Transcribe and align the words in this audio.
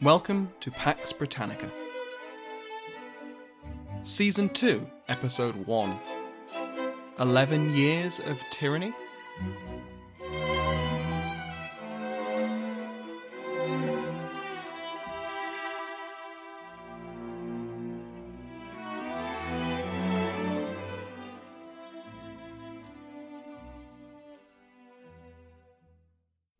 Welcome 0.00 0.52
to 0.60 0.70
Pax 0.70 1.12
Britannica. 1.12 1.68
Season 4.02 4.48
2, 4.48 4.88
Episode 5.08 5.66
1 5.66 5.98
11 7.18 7.74
Years 7.74 8.20
of 8.20 8.40
Tyranny? 8.52 8.92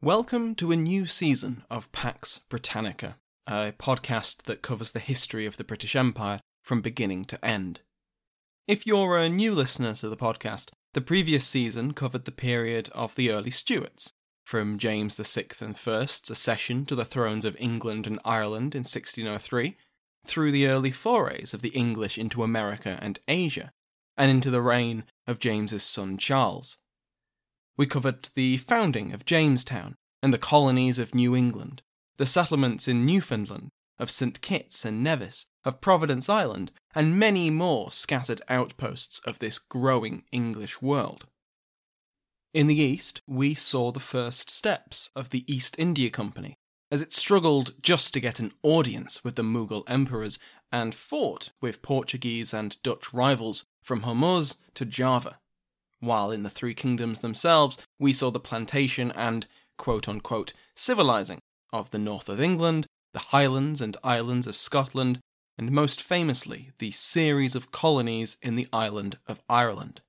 Welcome 0.02 0.56
to 0.56 0.72
a 0.72 0.76
new 0.76 1.06
season 1.06 1.62
of 1.70 1.92
Pax 1.92 2.40
Britannica, 2.48 3.16
a 3.48 3.72
podcast 3.78 4.42
that 4.42 4.60
covers 4.60 4.92
the 4.92 5.00
history 5.00 5.46
of 5.46 5.56
the 5.56 5.64
British 5.64 5.96
Empire 5.96 6.40
from 6.62 6.82
beginning 6.82 7.24
to 7.24 7.42
end. 7.42 7.80
If 8.66 8.86
you're 8.86 9.16
a 9.16 9.30
new 9.30 9.54
listener 9.54 9.94
to 9.94 10.08
the 10.10 10.16
podcast, 10.16 10.70
the 10.92 11.00
previous 11.00 11.46
season 11.46 11.94
covered 11.94 12.26
the 12.26 12.30
period 12.30 12.90
of 12.94 13.14
the 13.14 13.30
early 13.30 13.50
Stuarts, 13.50 14.12
from 14.44 14.78
James 14.78 15.16
VI 15.16 15.46
and 15.60 15.80
I's 15.86 16.20
accession 16.30 16.84
to 16.86 16.94
the 16.94 17.06
thrones 17.06 17.46
of 17.46 17.56
England 17.58 18.06
and 18.06 18.20
Ireland 18.24 18.74
in 18.74 18.80
1603, 18.80 19.76
through 20.26 20.52
the 20.52 20.66
early 20.66 20.90
forays 20.90 21.54
of 21.54 21.62
the 21.62 21.70
English 21.70 22.18
into 22.18 22.42
America 22.42 22.98
and 23.00 23.18
Asia, 23.26 23.72
and 24.18 24.30
into 24.30 24.50
the 24.50 24.62
reign 24.62 25.04
of 25.26 25.38
James's 25.38 25.82
son 25.82 26.18
Charles. 26.18 26.76
We 27.78 27.86
covered 27.86 28.28
the 28.34 28.58
founding 28.58 29.14
of 29.14 29.24
Jamestown 29.24 29.94
and 30.22 30.34
the 30.34 30.38
colonies 30.38 30.98
of 30.98 31.14
New 31.14 31.34
England, 31.34 31.82
the 32.18 32.26
settlements 32.26 32.86
in 32.86 33.06
Newfoundland, 33.06 33.70
of 33.98 34.10
St. 34.10 34.40
Kitts 34.40 34.84
and 34.84 35.02
Nevis, 35.02 35.46
of 35.64 35.80
Providence 35.80 36.28
Island, 36.28 36.72
and 36.94 37.18
many 37.18 37.48
more 37.48 37.90
scattered 37.90 38.42
outposts 38.48 39.20
of 39.20 39.38
this 39.38 39.58
growing 39.58 40.24
English 40.30 40.82
world. 40.82 41.26
In 42.52 42.66
the 42.66 42.80
East, 42.80 43.20
we 43.26 43.54
saw 43.54 43.92
the 43.92 44.00
first 44.00 44.50
steps 44.50 45.10
of 45.14 45.30
the 45.30 45.44
East 45.52 45.76
India 45.78 46.10
Company, 46.10 46.56
as 46.90 47.02
it 47.02 47.12
struggled 47.12 47.74
just 47.82 48.12
to 48.14 48.20
get 48.20 48.40
an 48.40 48.52
audience 48.62 49.22
with 49.22 49.36
the 49.36 49.42
Mughal 49.42 49.84
emperors 49.86 50.38
and 50.72 50.94
fought 50.94 51.50
with 51.60 51.82
Portuguese 51.82 52.52
and 52.52 52.80
Dutch 52.82 53.12
rivals 53.12 53.64
from 53.82 54.02
Hormuz 54.02 54.56
to 54.74 54.84
Java. 54.84 55.38
While 56.00 56.30
in 56.30 56.42
the 56.42 56.50
Three 56.50 56.74
Kingdoms 56.74 57.20
themselves, 57.20 57.78
we 57.98 58.12
saw 58.12 58.30
the 58.30 58.40
plantation 58.40 59.12
and 59.12 59.46
quote 59.76 60.08
unquote 60.08 60.52
civilizing 60.74 61.40
of 61.72 61.90
the 61.90 61.98
north 61.98 62.28
of 62.28 62.40
England, 62.40 62.86
the 63.12 63.18
Highlands 63.18 63.80
and 63.80 63.96
Islands 64.02 64.46
of 64.46 64.56
Scotland, 64.56 65.20
and 65.56 65.72
most 65.72 66.02
famously, 66.02 66.70
the 66.78 66.90
series 66.92 67.54
of 67.54 67.72
colonies 67.72 68.36
in 68.40 68.54
the 68.54 68.68
island 68.72 69.18
of 69.26 69.40
Ireland. 69.48 70.00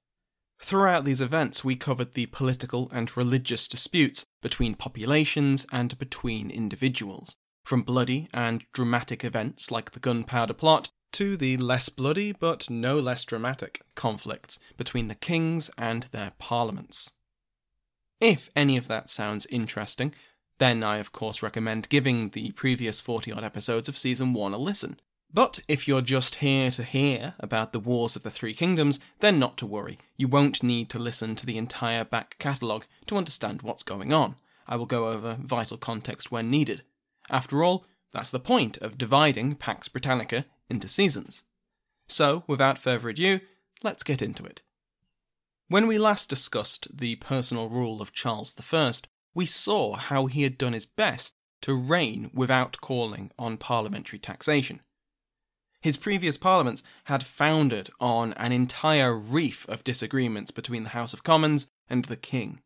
Throughout 0.62 1.06
these 1.06 1.22
events, 1.22 1.64
we 1.64 1.76
covered 1.76 2.14
the 2.14 2.28
political 2.28 2.90
and 2.92 3.16
religious 3.16 3.68
disputes 3.68 4.26
between 4.42 4.76
populations 4.76 5.66
and 5.72 5.98
between 5.98 6.52
individuals, 6.52 7.36
from 7.64 7.82
bloody 7.82 8.28
and 8.34 8.64
dramatic 8.74 9.24
events 9.24 9.72
like 9.72 9.92
the 9.92 10.00
Gunpowder 10.00 10.54
Plot 10.54 10.90
to 11.14 11.38
the 11.38 11.58
less 11.58 11.90
bloody 11.90 12.32
but 12.32 12.70
no 12.70 13.00
less 13.00 13.26
dramatic 13.26 13.82
conflicts 13.96 14.60
between 14.78 15.08
the 15.08 15.16
kings 15.16 15.72
and 15.78 16.04
their 16.12 16.34
parliaments. 16.38 17.12
If 18.20 18.50
any 18.56 18.76
of 18.78 18.88
that 18.90 19.10
sounds 19.10 19.46
interesting, 19.48 20.14
then 20.60 20.84
I 20.84 20.98
of 20.98 21.12
course 21.12 21.42
recommend 21.42 21.90
giving 21.90 22.30
the 22.30 22.52
previous 22.52 23.00
40 23.02 23.32
odd 23.32 23.44
episodes 23.44 23.90
of 23.90 23.98
Season 23.98 24.34
1 24.34 24.54
a 24.54 24.58
listen. 24.58 25.00
But 25.32 25.60
if 25.68 25.88
you're 25.88 26.02
just 26.02 26.36
here 26.36 26.72
to 26.72 26.84
hear 26.84 27.36
about 27.40 27.72
the 27.72 27.80
Wars 27.80 28.16
of 28.16 28.24
the 28.24 28.32
Three 28.32 28.54
Kingdoms, 28.54 29.00
then 29.20 29.38
not 29.38 29.58
to 29.58 29.66
worry. 29.66 30.00
You 30.18 30.28
won't 30.28 30.64
need 30.64 30.90
to 30.90 31.00
listen 31.00 31.36
to 31.36 31.46
the 31.46 31.58
entire 31.58 32.04
back 32.04 32.36
catalogue 32.40 32.86
to 33.08 33.16
understand 33.16 33.62
what's 33.62 33.84
going 33.84 34.12
on. 34.12 34.36
I 34.68 34.76
will 34.76 34.88
go 34.88 35.10
over 35.10 35.38
vital 35.40 35.78
context 35.78 36.32
when 36.32 36.50
needed. 36.50 36.84
After 37.30 37.64
all, 37.64 37.86
that's 38.12 38.32
the 38.32 38.40
point 38.40 38.78
of 38.78 38.98
dividing 38.98 39.56
Pax 39.56 39.88
Britannica 39.88 40.46
into 40.68 40.88
seasons. 40.88 41.44
So, 42.08 42.44
without 42.48 42.80
further 42.80 43.10
ado, 43.10 43.40
let's 43.84 44.04
get 44.04 44.22
into 44.24 44.44
it. 44.46 44.64
When 45.68 45.86
we 45.86 46.00
last 46.00 46.28
discussed 46.28 46.88
the 46.92 47.18
personal 47.18 47.70
rule 47.70 48.02
of 48.02 48.14
Charles 48.14 48.54
I, 48.60 48.92
we 49.40 49.46
saw 49.46 49.96
how 49.96 50.26
he 50.26 50.44
had 50.44 50.58
done 50.58 50.74
his 50.74 50.86
best 50.86 51.34
to 51.62 51.74
reign 51.74 52.30
without 52.34 52.82
calling 52.82 53.32
on 53.40 53.56
parliamentary 53.56 54.20
taxation. 54.20 54.82
His 55.80 55.96
previous 55.96 56.38
parliaments 56.38 56.84
had 57.06 57.24
foundered 57.24 57.90
on 58.02 58.34
an 58.34 58.52
entire 58.52 59.16
reef 59.16 59.66
of 59.70 59.86
disagreements 59.86 60.52
between 60.52 60.84
the 60.84 60.90
House 60.90 61.14
of 61.14 61.24
Commons 61.24 61.68
and 61.88 62.04
the 62.04 62.18
King 62.18 62.60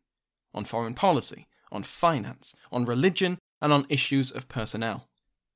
on 0.52 0.64
foreign 0.64 0.94
policy, 0.94 1.46
on 1.70 1.84
finance, 1.84 2.56
on 2.72 2.84
religion, 2.84 3.38
and 3.62 3.72
on 3.72 3.86
issues 3.88 4.32
of 4.32 4.48
personnel. 4.48 5.06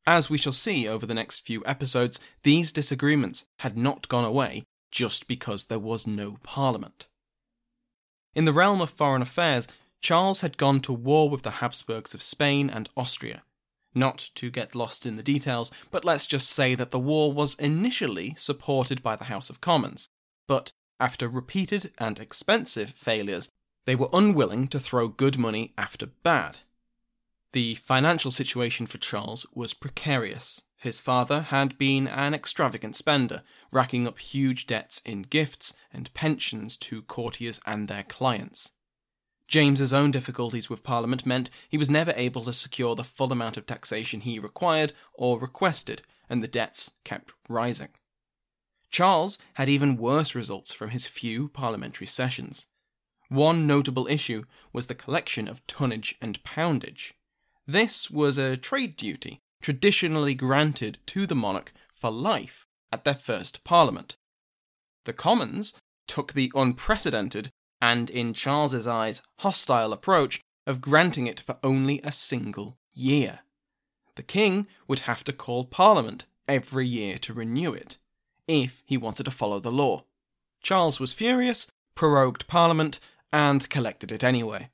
As 0.06 0.30
we 0.30 0.38
shall 0.38 0.52
see 0.52 0.86
over 0.86 1.04
the 1.04 1.14
next 1.14 1.44
few 1.44 1.64
episodes, 1.66 2.20
these 2.44 2.70
disagreements 2.70 3.44
had 3.58 3.76
not 3.76 4.06
gone 4.06 4.24
away 4.24 4.62
just 4.92 5.26
because 5.26 5.64
there 5.64 5.80
was 5.80 6.06
no 6.06 6.36
parliament. 6.44 7.08
In 8.36 8.44
the 8.44 8.52
realm 8.52 8.80
of 8.80 8.90
foreign 8.90 9.20
affairs, 9.20 9.66
Charles 10.00 10.42
had 10.42 10.56
gone 10.56 10.80
to 10.80 10.92
war 10.92 11.28
with 11.28 11.42
the 11.42 11.50
Habsburgs 11.62 12.14
of 12.14 12.22
Spain 12.22 12.70
and 12.70 12.88
Austria. 12.96 13.42
Not 13.94 14.30
to 14.36 14.50
get 14.50 14.74
lost 14.74 15.06
in 15.06 15.16
the 15.16 15.22
details, 15.22 15.70
but 15.90 16.04
let's 16.04 16.26
just 16.26 16.50
say 16.50 16.74
that 16.74 16.90
the 16.90 16.98
war 16.98 17.32
was 17.32 17.54
initially 17.56 18.34
supported 18.36 19.02
by 19.02 19.16
the 19.16 19.24
House 19.24 19.50
of 19.50 19.60
Commons, 19.60 20.08
but 20.46 20.72
after 21.00 21.28
repeated 21.28 21.92
and 21.98 22.18
expensive 22.18 22.90
failures, 22.90 23.50
they 23.86 23.96
were 23.96 24.08
unwilling 24.12 24.68
to 24.68 24.80
throw 24.80 25.08
good 25.08 25.38
money 25.38 25.72
after 25.78 26.06
bad. 26.06 26.60
The 27.52 27.76
financial 27.76 28.30
situation 28.30 28.86
for 28.86 28.98
Charles 28.98 29.46
was 29.54 29.72
precarious. 29.72 30.62
His 30.76 31.00
father 31.00 31.40
had 31.40 31.78
been 31.78 32.06
an 32.06 32.34
extravagant 32.34 32.94
spender, 32.94 33.42
racking 33.72 34.06
up 34.06 34.18
huge 34.18 34.66
debts 34.66 35.00
in 35.04 35.22
gifts 35.22 35.74
and 35.92 36.12
pensions 36.14 36.76
to 36.76 37.02
courtiers 37.02 37.60
and 37.66 37.88
their 37.88 38.02
clients. 38.02 38.70
James's 39.48 39.94
own 39.94 40.10
difficulties 40.10 40.68
with 40.68 40.82
Parliament 40.82 41.24
meant 41.24 41.50
he 41.68 41.78
was 41.78 41.88
never 41.88 42.12
able 42.16 42.44
to 42.44 42.52
secure 42.52 42.94
the 42.94 43.02
full 43.02 43.32
amount 43.32 43.56
of 43.56 43.66
taxation 43.66 44.20
he 44.20 44.38
required 44.38 44.92
or 45.14 45.40
requested, 45.40 46.02
and 46.28 46.42
the 46.42 46.48
debts 46.48 46.92
kept 47.02 47.32
rising. 47.48 47.88
Charles 48.90 49.38
had 49.54 49.68
even 49.68 49.96
worse 49.96 50.34
results 50.34 50.72
from 50.72 50.90
his 50.90 51.08
few 51.08 51.48
parliamentary 51.48 52.06
sessions. 52.06 52.66
One 53.28 53.66
notable 53.66 54.06
issue 54.06 54.44
was 54.72 54.86
the 54.86 54.94
collection 54.94 55.48
of 55.48 55.66
tonnage 55.66 56.16
and 56.20 56.42
poundage. 56.44 57.14
This 57.66 58.10
was 58.10 58.38
a 58.38 58.56
trade 58.56 58.96
duty 58.96 59.40
traditionally 59.60 60.34
granted 60.34 60.98
to 61.06 61.26
the 61.26 61.34
monarch 61.34 61.72
for 61.94 62.10
life 62.10 62.66
at 62.92 63.04
their 63.04 63.14
first 63.14 63.64
parliament. 63.64 64.16
The 65.04 65.12
Commons 65.12 65.74
took 66.06 66.32
the 66.32 66.52
unprecedented 66.54 67.50
and, 67.80 68.10
in 68.10 68.32
Charles's 68.32 68.86
eyes, 68.86 69.22
hostile 69.38 69.92
approach 69.92 70.40
of 70.66 70.80
granting 70.80 71.26
it 71.26 71.40
for 71.40 71.56
only 71.62 72.00
a 72.02 72.12
single 72.12 72.76
year. 72.92 73.40
The 74.16 74.22
king 74.22 74.66
would 74.86 75.00
have 75.00 75.24
to 75.24 75.32
call 75.32 75.64
Parliament 75.64 76.24
every 76.48 76.86
year 76.86 77.18
to 77.18 77.32
renew 77.32 77.72
it, 77.72 77.98
if 78.46 78.82
he 78.84 78.96
wanted 78.96 79.24
to 79.24 79.30
follow 79.30 79.60
the 79.60 79.72
law. 79.72 80.04
Charles 80.62 80.98
was 80.98 81.12
furious, 81.12 81.68
prorogued 81.94 82.46
Parliament, 82.48 82.98
and 83.32 83.68
collected 83.68 84.10
it 84.10 84.24
anyway. 84.24 84.70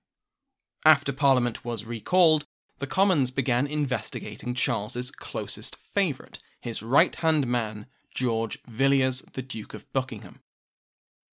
After 0.85 1.13
Parliament 1.13 1.65
was 1.65 1.85
recalled, 1.85 2.47
the 2.79 2.87
Commons 2.87 3.31
began 3.31 3.67
investigating 3.67 4.55
Charles's 4.55 5.11
closest 5.11 5.77
favourite, 5.77 6.39
his 6.61 6.83
right 6.83 7.15
hand 7.17 7.47
man, 7.47 7.87
George 8.15 8.59
Villiers, 8.67 9.23
the 9.33 9.43
Duke 9.43 9.75
of 9.75 9.91
Buckingham. 9.93 10.41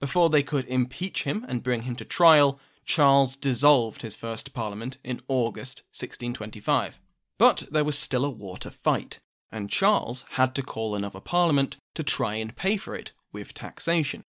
Before 0.01 0.31
they 0.31 0.42
could 0.42 0.65
impeach 0.65 1.24
him 1.24 1.45
and 1.48 1.63
bring 1.63 1.83
him 1.83 1.95
to 1.98 2.06
trial, 2.06 2.59
Charles 2.86 3.36
dissolved 3.36 4.01
his 4.01 4.15
first 4.15 4.51
Parliament 4.51 4.98
in 5.03 5.21
August 5.27 5.83
1625. 5.92 7.00
But 7.38 7.65
there 7.71 7.83
was 7.83 7.98
still 7.98 8.25
a 8.25 8.30
war 8.30 8.57
to 8.57 8.71
fight, 8.71 9.19
and 9.51 9.69
Charles 9.69 10.25
had 10.31 10.56
to 10.56 10.63
call 10.63 10.95
another 10.95 11.19
Parliament 11.19 11.77
to 11.94 12.03
try 12.03 12.36
and 12.36 12.56
pay 12.56 12.77
for 12.77 12.95
it 12.95 13.12
with 13.31 13.53
taxation. 13.53 14.24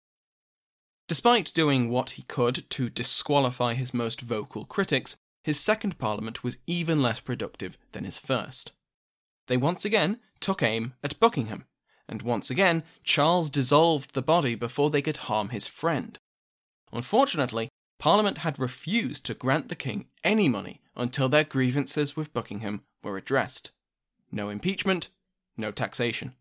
Despite 1.07 1.53
doing 1.53 1.89
what 1.89 2.11
he 2.11 2.23
could 2.23 2.69
to 2.71 2.89
disqualify 2.89 3.73
his 3.73 3.93
most 3.93 4.19
vocal 4.19 4.65
critics, 4.65 5.15
his 5.43 5.59
second 5.59 5.97
Parliament 5.97 6.43
was 6.43 6.57
even 6.67 7.01
less 7.01 7.21
productive 7.21 7.77
than 7.93 8.03
his 8.03 8.19
first. 8.19 8.73
They 9.47 9.57
once 9.57 9.85
again 9.85 10.19
took 10.41 10.61
aim 10.61 10.93
at 11.01 11.19
Buckingham, 11.19 11.65
and 12.11 12.21
once 12.21 12.51
again 12.51 12.83
Charles 13.03 13.49
dissolved 13.49 14.13
the 14.13 14.21
body 14.21 14.53
before 14.53 14.89
they 14.89 15.01
could 15.01 15.17
harm 15.17 15.49
his 15.49 15.65
friend. 15.65 16.19
Unfortunately, 16.91 17.69
Parliament 17.97 18.39
had 18.39 18.59
refused 18.59 19.25
to 19.25 19.33
grant 19.33 19.69
the 19.69 19.75
king 19.75 20.07
any 20.23 20.49
money 20.49 20.81
until 20.95 21.29
their 21.29 21.45
grievances 21.45 22.15
with 22.15 22.33
Buckingham 22.33 22.81
were 23.01 23.17
addressed. 23.17 23.71
No 24.31 24.49
impeachment, 24.49 25.09
no 25.55 25.71
taxation. 25.71 26.35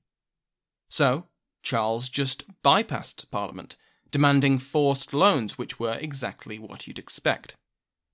So, 0.89 1.27
Charles 1.63 2.09
just 2.09 2.45
bypassed 2.63 3.31
Parliament, 3.31 3.77
demanding 4.11 4.59
forced 4.59 5.15
loans, 5.15 5.57
which 5.57 5.79
were 5.79 5.99
exactly 6.01 6.59
what 6.59 6.87
you'd 6.87 6.99
expect. 6.99 7.55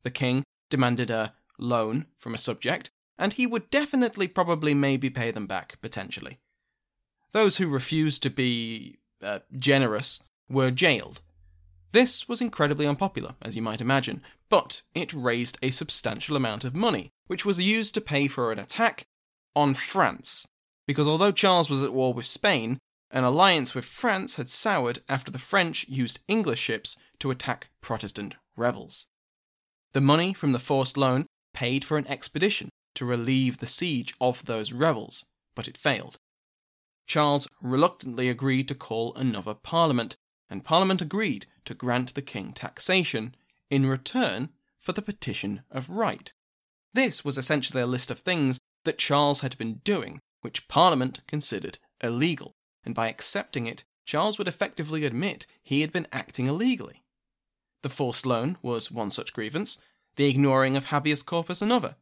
The 0.03 0.11
king 0.11 0.45
demanded 0.69 1.11
a 1.11 1.35
loan 1.59 2.07
from 2.19 2.35
a 2.35 2.39
subject, 2.39 2.91
and 3.19 3.33
he 3.33 3.47
would 3.47 3.71
definitely 3.71 4.29
probably 4.29 4.75
maybe 4.75 5.09
pay 5.09 5.31
them 5.31 5.47
back, 5.47 5.81
potentially. 5.81 6.39
Those 7.37 7.59
who 7.59 7.69
refused 7.69 8.23
to 8.23 8.31
be 8.31 8.97
uh, 9.23 9.41
generous 9.59 10.21
were 10.49 10.71
jailed. 10.71 11.21
This 11.93 12.27
was 12.27 12.41
incredibly 12.41 12.87
unpopular, 12.87 13.35
as 13.43 13.55
you 13.55 13.61
might 13.61 13.83
imagine, 13.83 14.23
but 14.49 14.81
it 14.95 15.13
raised 15.13 15.59
a 15.61 15.69
substantial 15.69 16.35
amount 16.35 16.65
of 16.65 16.75
money, 16.75 17.11
which 17.27 17.45
was 17.45 17.61
used 17.61 17.93
to 17.93 18.01
pay 18.01 18.27
for 18.27 18.53
an 18.53 18.59
attack 18.59 19.05
on 19.55 19.75
France. 19.75 20.47
Because 20.87 21.07
although 21.07 21.31
Charles 21.31 21.69
was 21.69 21.83
at 21.83 21.93
war 21.93 22.15
with 22.15 22.25
Spain, 22.25 22.79
an 23.11 23.25
alliance 23.25 23.75
with 23.75 23.85
France 23.85 24.37
had 24.37 24.49
soured 24.49 25.01
after 25.07 25.31
the 25.31 25.39
French 25.39 25.87
used 25.91 26.21
English 26.29 26.61
ships 26.61 26.97
to 27.19 27.31
attack 27.31 27.69
Protestant 27.83 28.37
rebels. 28.57 29.09
The 29.93 30.01
money 30.01 30.33
from 30.33 30.53
the 30.53 30.59
forced 30.59 30.97
loan 30.97 31.27
paid 31.53 31.85
for 31.85 31.99
an 31.99 32.07
expedition 32.07 32.71
to 32.95 33.05
relieve 33.05 33.59
the 33.59 33.67
siege 33.67 34.15
of 34.23 34.47
those 34.47 34.73
rebels, 34.73 35.27
but 35.55 35.69
it 35.69 35.77
failed. 35.77 36.17
Charles 37.07 37.49
reluctantly 37.61 38.29
agreed 38.29 38.69
to 38.69 38.75
call 38.75 39.15
another 39.15 39.55
parliament, 39.55 40.17
and 40.51 40.65
Parliament 40.65 41.01
agreed 41.01 41.47
to 41.65 41.75
grant 41.75 42.15
the 42.15 42.23
king 42.23 42.53
taxation 42.53 43.35
in 43.71 43.87
return 43.87 44.51
for 44.79 44.93
the 44.93 45.03
petition 45.03 45.63
of 45.71 45.91
right. 45.91 46.33
This 46.95 47.25
was 47.25 47.39
essentially 47.39 47.83
a 47.83 47.87
list 47.87 48.11
of 48.11 48.19
things 48.19 48.59
that 48.85 48.99
Charles 48.99 49.41
had 49.41 49.59
been 49.59 49.81
doing, 49.85 50.21
which 50.41 50.69
Parliament 50.69 51.21
considered 51.27 51.79
illegal, 52.01 52.55
and 52.85 52.95
by 52.95 53.09
accepting 53.09 53.67
it, 53.67 53.85
Charles 54.05 54.39
would 54.39 54.49
effectively 54.49 55.05
admit 55.05 55.47
he 55.63 55.81
had 55.81 55.93
been 55.93 56.07
acting 56.13 56.47
illegally. 56.47 57.03
The 57.83 57.89
forced 57.89 58.25
loan 58.25 58.57
was 58.63 58.91
one 58.91 59.11
such 59.11 59.33
grievance, 59.33 59.79
the 60.17 60.29
ignoring 60.29 60.77
of 60.77 60.87
habeas 60.87 61.23
corpus 61.23 61.61
another. 61.61 61.97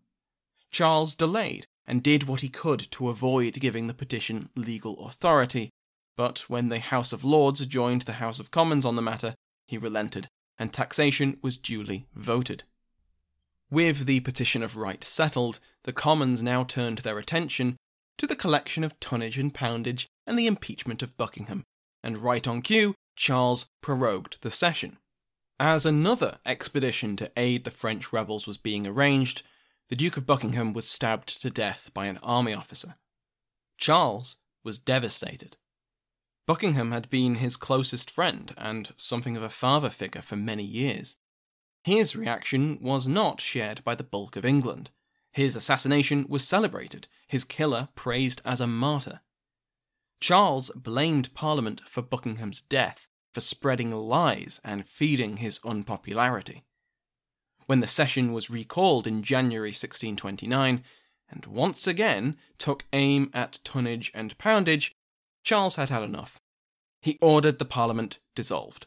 Charles 0.71 1.15
delayed 1.15 1.67
and 1.87 2.03
did 2.03 2.25
what 2.25 2.41
he 2.41 2.49
could 2.49 2.91
to 2.93 3.09
avoid 3.09 3.55
giving 3.55 3.87
the 3.87 3.95
petition 3.95 4.49
legal 4.55 5.07
authority, 5.07 5.71
but 6.17 6.41
when 6.49 6.69
the 6.69 6.79
House 6.79 7.13
of 7.13 7.25
Lords 7.25 7.65
joined 7.67 8.03
the 8.03 8.15
House 8.15 8.39
of 8.39 8.51
Commons 8.51 8.87
on 8.87 8.97
the 8.97 9.03
matter, 9.03 9.35
he 9.67 9.79
relented, 9.79 10.29
and 10.59 10.73
taxation 10.73 11.39
was 11.43 11.59
duly 11.59 12.07
voted. 12.15 12.65
With 13.71 14.07
the 14.07 14.21
petition 14.21 14.63
of 14.63 14.77
right 14.77 15.03
settled, 15.03 15.59
the 15.83 15.93
Commons 15.93 16.43
now 16.43 16.65
turned 16.65 16.99
their 16.99 17.19
attention 17.19 17.77
to 18.19 18.27
the 18.27 18.37
collection 18.37 18.85
of 18.85 18.99
tonnage 19.01 19.39
and 19.39 19.53
poundage 19.53 20.07
and 20.27 20.39
the 20.39 20.47
impeachment 20.47 21.03
of 21.03 21.17
Buckingham, 21.17 21.65
and 22.03 22.19
right 22.19 22.47
on 22.47 22.63
cue, 22.63 22.95
Charles 23.17 23.67
prorogued 23.81 24.39
the 24.43 24.51
session. 24.51 24.99
As 25.59 25.87
another 25.87 26.39
expedition 26.45 27.17
to 27.17 27.31
aid 27.37 27.65
the 27.65 27.71
French 27.71 28.13
rebels 28.13 28.47
was 28.47 28.59
being 28.59 28.87
arranged, 28.87 29.43
the 29.89 29.97
Duke 29.97 30.17
of 30.17 30.27
Buckingham 30.27 30.73
was 30.73 30.89
stabbed 30.89 31.41
to 31.43 31.51
death 31.51 31.91
by 31.93 32.07
an 32.07 32.19
army 32.23 32.55
officer. 32.55 32.97
Charles 33.77 34.37
was 34.63 34.79
devastated. 34.79 35.57
Buckingham 36.47 36.93
had 36.93 37.11
been 37.11 37.37
his 37.37 37.57
closest 37.57 38.11
friend 38.11 38.55
and 38.57 38.93
something 38.97 39.37
of 39.37 39.43
a 39.43 39.51
father 39.51 39.91
figure 39.91 40.23
for 40.23 40.37
many 40.37 40.65
years. 40.65 41.17
His 41.83 42.17
reaction 42.17 42.79
was 42.81 43.07
not 43.07 43.41
shared 43.41 43.85
by 43.85 43.95
the 43.95 44.05
bulk 44.05 44.37
of 44.37 44.45
England. 44.45 44.91
His 45.33 45.57
assassination 45.57 46.27
was 46.29 46.47
celebrated, 46.47 47.09
his 47.27 47.45
killer 47.45 47.89
praised 47.95 48.41
as 48.45 48.61
a 48.61 48.67
martyr. 48.67 49.21
Charles 50.21 50.71
blamed 50.75 51.35
Parliament 51.35 51.83
for 51.87 52.01
Buckingham's 52.01 52.61
death, 52.63 53.09
for 53.33 53.41
spreading 53.41 53.91
lies 53.91 54.61
and 54.65 54.87
feeding 54.87 55.39
his 55.39 55.61
unpopularity. 55.65 56.65
When 57.67 57.81
the 57.81 57.89
session 57.89 58.33
was 58.33 58.51
recalled 58.51 59.07
in 59.07 59.23
January 59.23 59.71
1629, 59.71 60.85
and 61.29 61.47
once 61.47 61.87
again 61.87 62.37
took 62.59 62.85
aim 62.93 63.31
at 63.33 63.61
tonnage 63.65 64.11
and 64.15 64.37
poundage, 64.39 64.95
Charles 65.43 65.77
had 65.77 65.89
had 65.89 66.03
enough. 66.03 66.41
He 67.01 67.19
ordered 67.21 67.59
the 67.59 67.65
Parliament 67.65 68.19
dissolved. 68.35 68.87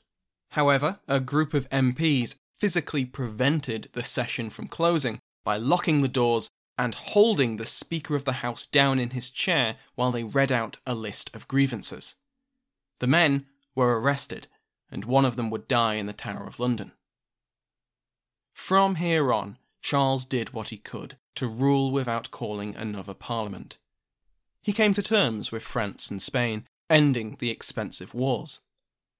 However, 0.51 0.99
a 1.07 1.19
group 1.19 1.53
of 1.53 1.69
MPs 1.69 2.35
physically 2.57 3.05
prevented 3.05 3.89
the 3.93 4.03
session 4.03 4.49
from 4.49 4.67
closing 4.67 5.19
by 5.43 5.57
locking 5.57 6.01
the 6.01 6.07
doors 6.07 6.49
and 6.77 6.93
holding 6.93 7.57
the 7.57 7.65
Speaker 7.65 8.15
of 8.15 8.25
the 8.25 8.33
House 8.43 8.65
down 8.65 8.99
in 8.99 9.11
his 9.11 9.29
chair 9.29 9.77
while 9.95 10.11
they 10.11 10.23
read 10.23 10.51
out 10.51 10.77
a 10.85 10.93
list 10.93 11.29
of 11.35 11.47
grievances. 11.47 12.15
The 12.99 13.07
men 13.07 13.45
were 13.75 13.99
arrested, 13.99 14.47
and 14.91 15.05
one 15.05 15.25
of 15.25 15.35
them 15.35 15.49
would 15.49 15.67
die 15.67 15.95
in 15.95 16.05
the 16.05 16.13
Tower 16.13 16.45
of 16.47 16.59
London. 16.59 16.91
From 18.57 18.95
here 18.95 19.31
on, 19.31 19.59
Charles 19.81 20.25
did 20.25 20.51
what 20.51 20.69
he 20.69 20.77
could 20.77 21.15
to 21.35 21.47
rule 21.47 21.91
without 21.91 22.31
calling 22.31 22.75
another 22.75 23.13
parliament. 23.13 23.77
He 24.61 24.73
came 24.73 24.93
to 24.95 25.03
terms 25.03 25.51
with 25.51 25.63
France 25.63 26.11
and 26.11 26.21
Spain, 26.21 26.67
ending 26.89 27.37
the 27.39 27.51
expensive 27.51 28.13
wars. 28.13 28.59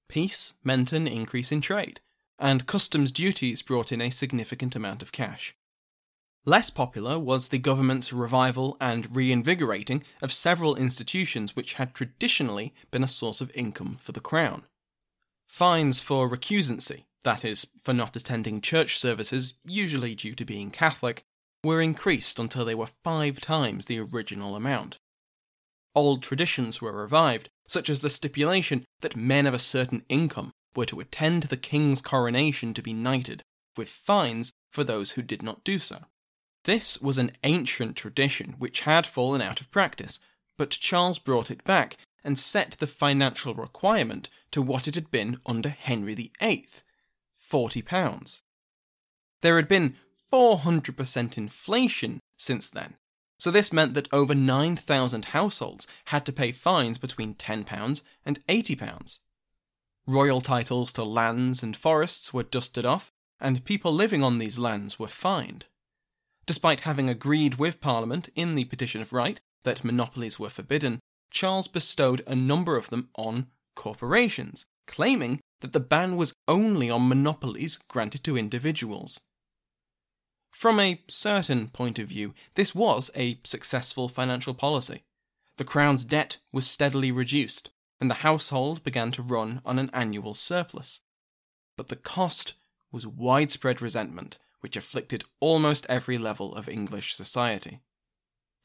Peace 0.10 0.56
meant 0.66 0.92
an 0.92 1.08
increase 1.08 1.52
in 1.52 1.62
trade, 1.62 2.02
and 2.40 2.68
customs 2.68 3.12
duties 3.12 3.62
brought 3.62 3.92
in 3.92 4.02
a 4.02 4.10
significant 4.10 4.76
amount 4.76 5.02
of 5.02 5.14
cash. 5.14 5.56
Less 6.44 6.70
popular 6.70 7.18
was 7.18 7.48
the 7.48 7.60
government's 7.60 8.12
revival 8.12 8.76
and 8.82 9.16
reinvigorating 9.16 10.04
of 10.22 10.34
several 10.34 10.76
institutions 10.76 11.56
which 11.56 11.74
had 11.74 11.94
traditionally 11.94 12.74
been 12.92 13.04
a 13.04 13.08
source 13.08 13.40
of 13.40 13.52
income 13.56 13.98
for 14.02 14.12
the 14.12 14.20
crown. 14.20 14.64
Fines 15.48 16.02
for 16.02 16.28
recusancy, 16.28 17.06
that 17.24 17.44
is, 17.44 17.68
for 17.82 17.94
not 17.94 18.16
attending 18.16 18.62
church 18.62 18.98
services, 18.98 19.56
usually 19.66 20.16
due 20.16 20.36
to 20.36 20.46
being 20.46 20.72
Catholic, 20.72 21.24
were 21.64 21.82
increased 21.82 22.40
until 22.40 22.66
they 22.66 22.76
were 22.76 22.88
five 23.04 23.42
times 23.42 23.86
the 23.86 24.00
original 24.00 24.56
amount 24.56 25.00
old 25.98 26.22
traditions 26.22 26.80
were 26.80 26.92
revived, 26.92 27.50
such 27.68 27.90
as 27.90 28.02
the 28.02 28.10
stipulation 28.10 28.86
that 29.02 29.16
men 29.16 29.48
of 29.48 29.54
a 29.56 29.60
certain 29.60 30.04
income 30.08 30.52
were 30.76 30.86
to 30.86 31.00
attend 31.00 31.44
the 31.44 31.58
king's 31.58 32.04
coronation 32.04 32.72
to 32.72 32.84
be 32.84 32.94
knighted, 32.94 33.42
with 33.76 33.90
fines 33.90 34.54
for 34.70 34.84
those 34.84 35.12
who 35.12 35.24
did 35.24 35.42
not 35.42 35.64
do 35.64 35.80
so. 35.80 36.06
This 36.66 37.02
was 37.02 37.18
an 37.18 37.32
ancient 37.44 37.96
tradition 37.96 38.56
which 38.60 38.82
had 38.82 39.08
fallen 39.08 39.42
out 39.42 39.60
of 39.60 39.72
practice, 39.72 40.20
but 40.56 40.70
Charles 40.70 41.18
brought 41.18 41.50
it 41.50 41.64
back 41.64 41.98
and 42.24 42.38
set 42.38 42.72
the 42.80 42.86
financial 42.86 43.56
requirement 43.56 44.30
to 44.52 44.62
what 44.62 44.88
it 44.88 44.94
had 44.94 45.10
been 45.10 45.40
under 45.48 45.70
Henry 45.70 46.14
VIII 46.14 46.68
£40. 47.50 48.42
There 49.42 49.56
had 49.56 49.68
been 49.68 49.96
400% 50.32 51.38
inflation 51.38 52.20
since 52.38 52.70
then. 52.70 52.96
So 53.40 53.52
this 53.52 53.72
meant 53.72 53.94
that 53.94 54.12
over 54.12 54.34
9,000 54.34 55.26
households 55.26 55.88
had 56.06 56.26
to 56.26 56.34
pay 56.34 56.52
fines 56.52 56.98
between 56.98 57.36
£10 57.36 58.02
and 58.26 58.46
£80. 58.48 59.20
Royal 60.08 60.42
titles 60.42 60.92
to 60.94 61.04
lands 61.04 61.62
and 61.62 61.78
forests 61.78 62.34
were 62.34 62.44
dusted 62.44 62.86
off, 62.86 63.12
and 63.40 63.66
people 63.66 63.94
living 63.94 64.24
on 64.24 64.38
these 64.38 64.58
lands 64.58 64.98
were 64.98 65.08
fined. 65.08 65.66
Despite 66.46 66.82
having 66.82 67.10
agreed 67.10 67.56
with 67.56 67.82
Parliament 67.82 68.30
in 68.34 68.56
the 68.56 68.66
Petition 68.66 69.02
of 69.02 69.14
Right 69.14 69.40
that 69.64 69.84
monopolies 69.84 70.40
were 70.40 70.50
forbidden, 70.50 71.00
Charles 71.30 71.68
bestowed 71.68 72.24
a 72.26 72.36
number 72.36 72.78
of 72.78 72.90
them 72.90 73.10
on 73.16 73.48
corporations, 73.76 74.66
claiming 74.88 75.40
that 75.62 75.74
the 75.74 75.80
ban 75.80 76.18
was 76.18 76.34
only 76.48 76.90
on 76.90 77.08
monopolies 77.08 77.78
granted 77.88 78.24
to 78.24 78.38
individuals. 78.38 79.20
From 80.52 80.80
a 80.80 81.04
certain 81.08 81.68
point 81.68 82.00
of 82.00 82.08
view, 82.08 82.34
this 82.56 82.74
was 82.74 83.12
a 83.16 83.40
successful 83.44 84.10
financial 84.10 84.54
policy. 84.54 85.04
The 85.58 85.66
Crown's 85.66 86.04
debt 86.04 86.38
was 86.52 86.66
steadily 86.66 87.12
reduced, 87.12 87.70
and 88.00 88.10
the 88.10 88.24
household 88.26 88.84
began 88.84 89.12
to 89.12 89.22
run 89.22 89.62
on 89.66 89.78
an 89.78 89.92
annual 89.94 90.34
surplus. 90.34 91.02
But 91.76 91.90
the 91.90 91.96
cost 91.96 92.56
was 92.92 93.06
widespread 93.06 93.82
resentment, 93.82 94.40
which 94.62 94.76
afflicted 94.76 95.26
almost 95.40 95.86
every 95.90 96.18
level 96.18 96.56
of 96.56 96.68
English 96.68 97.14
society. 97.14 97.82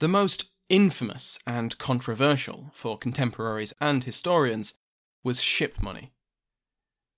The 0.00 0.09
most 0.09 0.50
infamous 0.69 1.38
and 1.47 1.76
controversial 1.76 2.71
for 2.73 2.97
contemporaries 2.97 3.75
and 3.81 4.05
historians 4.05 4.75
was 5.23 5.41
ship 5.41 5.81
money. 5.81 6.12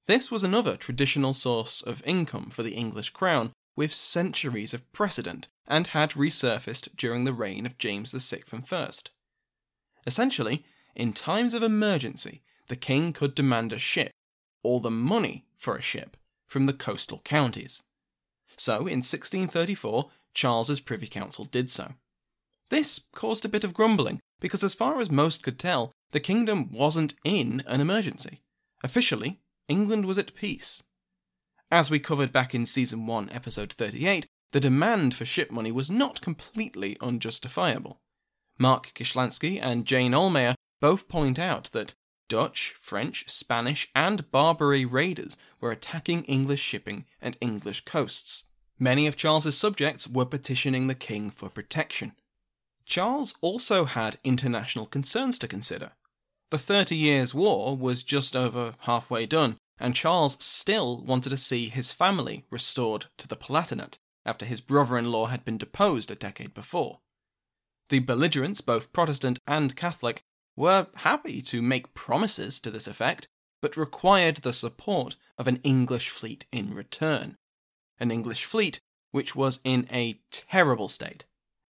This 0.06 0.30
was 0.30 0.44
another 0.44 0.76
traditional 0.76 1.32
source 1.32 1.80
of 1.80 2.02
income 2.04 2.50
for 2.50 2.62
the 2.62 2.74
English 2.74 3.10
crown 3.10 3.52
with 3.76 3.94
centuries 3.94 4.74
of 4.74 4.92
precedent 4.92 5.48
and 5.66 5.88
had 5.88 6.10
resurfaced 6.10 6.94
during 6.96 7.24
the 7.24 7.32
reign 7.32 7.64
of 7.66 7.78
James 7.78 8.12
VI 8.12 8.42
and 8.52 8.64
I. 8.70 8.90
Essentially, 10.06 10.64
in 10.94 11.12
times 11.12 11.54
of 11.54 11.62
emergency, 11.62 12.42
the 12.68 12.76
king 12.76 13.12
could 13.12 13.34
demand 13.34 13.72
a 13.72 13.78
ship, 13.78 14.12
or 14.62 14.80
the 14.80 14.90
money 14.90 15.46
for 15.56 15.76
a 15.76 15.82
ship, 15.82 16.16
from 16.46 16.66
the 16.66 16.72
coastal 16.72 17.20
counties. 17.24 17.82
So, 18.56 18.80
in 18.80 19.00
1634, 19.00 20.10
Charles's 20.34 20.80
Privy 20.80 21.06
Council 21.06 21.46
did 21.46 21.70
so. 21.70 21.94
This 22.68 23.00
caused 23.12 23.44
a 23.44 23.48
bit 23.48 23.64
of 23.64 23.74
grumbling, 23.74 24.20
because 24.40 24.62
as 24.62 24.74
far 24.74 25.00
as 25.00 25.10
most 25.10 25.42
could 25.42 25.58
tell, 25.58 25.92
the 26.14 26.20
kingdom 26.20 26.70
wasn't 26.70 27.12
in 27.24 27.64
an 27.66 27.80
emergency. 27.80 28.40
Officially, 28.84 29.40
England 29.66 30.06
was 30.06 30.16
at 30.16 30.32
peace. 30.36 30.84
As 31.72 31.90
we 31.90 31.98
covered 31.98 32.32
back 32.32 32.54
in 32.54 32.66
Season 32.66 33.04
1, 33.04 33.30
Episode 33.32 33.72
38, 33.72 34.24
the 34.52 34.60
demand 34.60 35.12
for 35.12 35.24
ship 35.24 35.50
money 35.50 35.72
was 35.72 35.90
not 35.90 36.20
completely 36.20 36.96
unjustifiable. 37.00 38.00
Mark 38.60 38.92
Kishlansky 38.94 39.60
and 39.60 39.86
Jane 39.86 40.12
Ohlmeyer 40.12 40.54
both 40.80 41.08
point 41.08 41.36
out 41.36 41.72
that 41.72 41.96
Dutch, 42.28 42.74
French, 42.78 43.28
Spanish, 43.28 43.88
and 43.92 44.30
Barbary 44.30 44.84
raiders 44.84 45.36
were 45.60 45.72
attacking 45.72 46.22
English 46.26 46.60
shipping 46.62 47.06
and 47.20 47.36
English 47.40 47.84
coasts. 47.84 48.44
Many 48.78 49.08
of 49.08 49.16
Charles's 49.16 49.58
subjects 49.58 50.06
were 50.06 50.24
petitioning 50.24 50.86
the 50.86 50.94
king 50.94 51.28
for 51.30 51.48
protection. 51.48 52.12
Charles 52.86 53.34
also 53.40 53.84
had 53.84 54.18
international 54.22 54.86
concerns 54.86 55.40
to 55.40 55.48
consider. 55.48 55.90
The 56.54 56.58
Thirty 56.58 56.96
Years' 56.96 57.34
War 57.34 57.76
was 57.76 58.04
just 58.04 58.36
over 58.36 58.76
halfway 58.82 59.26
done, 59.26 59.58
and 59.80 59.92
Charles 59.92 60.36
still 60.38 61.02
wanted 61.02 61.30
to 61.30 61.36
see 61.36 61.68
his 61.68 61.90
family 61.90 62.44
restored 62.48 63.06
to 63.18 63.26
the 63.26 63.34
Palatinate 63.34 63.98
after 64.24 64.46
his 64.46 64.60
brother 64.60 64.96
in 64.96 65.10
law 65.10 65.26
had 65.26 65.44
been 65.44 65.58
deposed 65.58 66.12
a 66.12 66.14
decade 66.14 66.54
before. 66.54 67.00
The 67.88 67.98
belligerents, 67.98 68.60
both 68.60 68.92
Protestant 68.92 69.40
and 69.48 69.74
Catholic, 69.74 70.22
were 70.54 70.86
happy 70.94 71.42
to 71.42 71.60
make 71.60 71.92
promises 71.92 72.60
to 72.60 72.70
this 72.70 72.86
effect, 72.86 73.26
but 73.60 73.76
required 73.76 74.36
the 74.36 74.52
support 74.52 75.16
of 75.36 75.48
an 75.48 75.56
English 75.64 76.08
fleet 76.10 76.46
in 76.52 76.72
return. 76.72 77.36
An 77.98 78.12
English 78.12 78.44
fleet 78.44 78.78
which 79.10 79.34
was 79.34 79.58
in 79.64 79.88
a 79.90 80.20
terrible 80.30 80.86
state. 80.86 81.24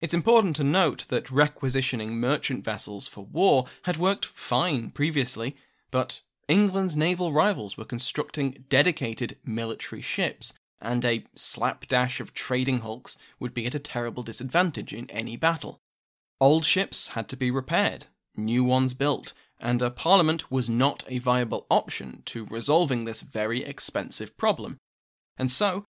It's 0.02 0.14
important 0.14 0.56
to 0.56 0.64
note 0.64 1.08
that 1.10 1.30
requisitioning 1.30 2.16
merchant 2.16 2.64
vessels 2.64 3.08
for 3.08 3.26
war 3.26 3.66
had 3.84 3.98
worked 3.98 4.26
fine 4.26 4.92
previously, 4.92 5.58
but 5.92 6.22
England's 6.48 6.96
naval 6.96 7.34
rivals 7.34 7.78
were 7.78 7.86
constructing 7.86 8.66
dedicated 8.70 9.38
military 9.44 10.02
ships, 10.02 10.54
and 10.82 11.04
a 11.04 11.26
slapdash 11.36 12.22
of 12.22 12.34
trading 12.34 12.80
hulks 12.80 13.18
would 13.40 13.54
be 13.54 13.66
at 13.66 13.76
a 13.76 13.80
terrible 13.80 14.24
disadvantage 14.24 14.94
in 14.94 15.10
any 15.12 15.36
battle. 15.36 15.82
Old 16.40 16.64
ships 16.64 17.10
had 17.10 17.28
to 17.30 17.38
be 17.38 17.52
repaired, 17.52 18.06
new 18.36 18.64
ones 18.64 18.94
built, 18.94 19.34
and 19.60 19.82
a 19.82 19.92
parliament 19.92 20.50
was 20.50 20.70
not 20.70 21.04
a 21.08 21.20
viable 21.20 21.68
option 21.70 22.24
to 22.26 22.46
resolving 22.46 23.04
this 23.04 23.20
very 23.20 23.66
expensive 23.66 24.38
problem. 24.38 24.78
And 25.38 25.52
so, 25.52 25.84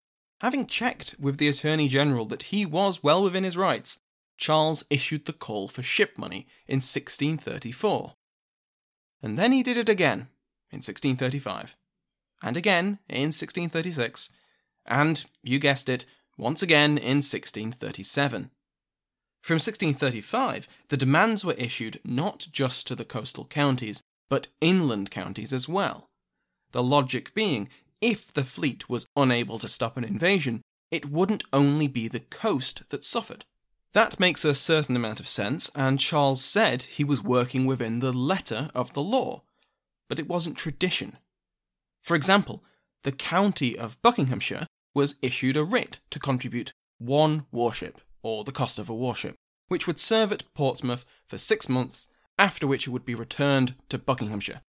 having 0.41 0.67
checked 0.67 1.17
with 1.19 1.39
the 1.39 1.49
Attorney 1.49 1.89
General 1.89 2.27
that 2.27 2.45
he 2.45 2.67
was 2.67 3.03
well 3.03 3.23
within 3.23 3.45
his 3.45 3.57
rights, 3.57 4.01
Charles 4.37 4.85
issued 4.91 5.25
the 5.25 5.33
call 5.33 5.69
for 5.69 5.83
ship 5.83 6.19
money 6.19 6.47
in 6.67 6.77
1634. 6.77 8.15
And 9.23 9.39
then 9.39 9.53
he 9.53 9.63
did 9.63 9.77
it 9.77 9.89
again 9.89 10.29
in 10.71 10.79
1635, 10.79 11.75
and 12.43 12.57
again 12.57 12.99
in 13.09 13.33
1636, 13.33 14.31
and, 14.85 15.25
you 15.43 15.59
guessed 15.59 15.89
it, 15.89 16.05
once 16.37 16.63
again 16.63 16.99
in 16.99 17.19
1637. 17.19 18.51
From 19.41 19.55
1635, 19.55 20.69
the 20.89 20.97
demands 20.97 21.45
were 21.45 21.55
issued 21.55 22.01
not 22.05 22.49
just 22.51 22.87
to 22.89 22.95
the 22.95 23.05
coastal 23.05 23.47
counties, 23.47 24.03
but 24.29 24.49
inland 24.61 25.11
counties 25.11 25.53
as 25.53 25.69
well. 25.69 26.09
The 26.73 26.83
logic 26.83 27.33
being, 27.33 27.69
if 28.01 28.33
the 28.33 28.45
fleet 28.45 28.89
was 28.89 29.07
unable 29.17 29.59
to 29.59 29.69
stop 29.69 29.97
an 29.97 30.05
invasion, 30.05 30.63
it 30.91 31.11
wouldn't 31.11 31.45
only 31.53 31.89
be 31.89 32.09
the 32.09 32.21
coast 32.21 32.83
that 32.91 33.05
suffered. 33.05 33.45
That 33.93 34.21
makes 34.21 34.45
a 34.45 34.55
certain 34.55 34.95
amount 34.95 35.21
of 35.21 35.29
sense, 35.29 35.71
and 35.75 35.99
Charles 35.99 36.45
said 36.45 36.83
he 36.83 37.05
was 37.05 37.23
working 37.23 37.65
within 37.65 38.01
the 38.01 38.13
letter 38.13 38.71
of 38.75 38.93
the 38.93 39.03
law, 39.03 39.43
but 40.09 40.19
it 40.19 40.29
wasn't 40.29 40.57
tradition. 40.57 41.17
For 42.03 42.15
example, 42.15 42.63
the 43.03 43.13
county 43.13 43.79
of 43.79 44.01
Buckinghamshire 44.03 44.67
was 44.95 45.17
issued 45.23 45.57
a 45.57 45.65
writ 45.65 46.01
to 46.11 46.19
contribute 46.19 46.73
one 46.99 47.47
warship, 47.51 48.01
or 48.23 48.45
the 48.45 48.53
cost 48.53 48.79
of 48.79 48.89
a 48.89 48.95
warship, 48.95 49.35
which 49.69 49.87
would 49.87 49.99
serve 49.99 50.33
at 50.33 50.45
Portsmouth 50.55 51.05
for 51.27 51.39
six 51.39 51.69
months, 51.69 52.09
after 52.39 52.67
which 52.67 52.87
it 52.87 52.91
would 52.91 53.05
be 53.05 53.15
returned 53.15 53.75
to 53.89 53.99
Buckinghamshire. 53.99 54.61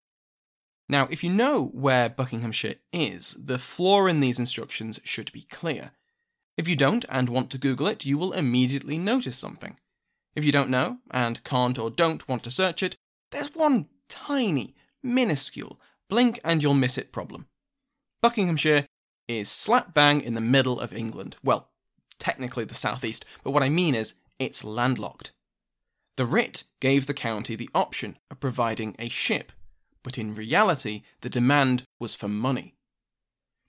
Now, 0.89 1.07
if 1.09 1.23
you 1.23 1.29
know 1.29 1.65
where 1.73 2.09
Buckinghamshire 2.09 2.75
is, 2.93 3.35
the 3.39 3.57
flaw 3.57 4.05
in 4.05 4.19
these 4.19 4.39
instructions 4.39 4.99
should 5.03 5.31
be 5.31 5.41
clear. 5.41 5.91
If 6.55 6.67
you 6.67 6.75
don't 6.75 7.05
and 7.09 7.29
want 7.29 7.51
to 7.51 7.57
Google 7.57 7.87
it, 7.87 8.05
you 8.05 8.17
will 8.17 8.33
immediately 8.33 8.97
notice 8.97 9.37
something. 9.37 9.77
If 10.35 10.43
you 10.43 10.51
don't 10.51 10.69
know, 10.69 10.97
and 11.11 11.43
can't 11.43 11.77
or 11.77 11.89
don't 11.89 12.27
want 12.27 12.43
to 12.43 12.51
search 12.51 12.81
it, 12.83 12.95
there's 13.31 13.53
one 13.53 13.87
tiny, 14.07 14.75
minuscule, 15.03 15.79
blink 16.09 16.39
and 16.43 16.63
you'll 16.63 16.73
miss 16.73 16.97
it 16.97 17.11
problem. 17.11 17.47
Buckinghamshire 18.21 18.85
is 19.27 19.49
slap 19.49 19.93
bang 19.93 20.21
in 20.21 20.33
the 20.33 20.41
middle 20.41 20.79
of 20.79 20.93
England. 20.93 21.35
Well, 21.43 21.69
technically 22.17 22.65
the 22.65 22.73
southeast, 22.73 23.25
but 23.43 23.51
what 23.51 23.63
I 23.63 23.69
mean 23.69 23.93
is 23.93 24.15
it's 24.39 24.63
landlocked. 24.63 25.31
The 26.15 26.25
writ 26.25 26.63
gave 26.79 27.05
the 27.05 27.13
county 27.13 27.55
the 27.55 27.69
option 27.75 28.17
of 28.31 28.39
providing 28.39 28.95
a 28.97 29.09
ship, 29.09 29.51
but 30.07 30.17
in 30.17 30.33
reality 30.33 31.01
the 31.19 31.29
demand 31.29 31.83
was 31.99 32.15
for 32.15 32.29
money. 32.29 32.73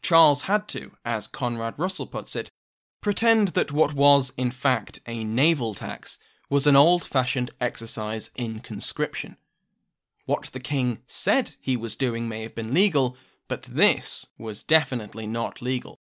Charles 0.02 0.42
had 0.42 0.68
to, 0.68 0.92
as 1.04 1.26
Conrad 1.26 1.74
Russell 1.76 2.06
puts 2.06 2.36
it, 2.36 2.48
pretend 3.00 3.48
that 3.48 3.72
what 3.72 3.92
was 3.92 4.32
in 4.36 4.52
fact 4.52 5.00
a 5.04 5.24
naval 5.24 5.74
tax 5.74 6.16
was 6.48 6.68
an 6.68 6.76
old 6.76 7.02
fashioned 7.02 7.50
exercise 7.60 8.30
in 8.36 8.60
conscription. 8.60 9.36
What 10.26 10.44
the 10.52 10.60
king 10.60 11.00
said 11.08 11.56
he 11.60 11.76
was 11.76 11.96
doing 11.96 12.28
may 12.28 12.44
have 12.44 12.54
been 12.54 12.72
legal, 12.72 13.16
but 13.48 13.64
this 13.64 14.24
was 14.38 14.62
definitely 14.62 15.26
not 15.26 15.60
legal. 15.60 15.98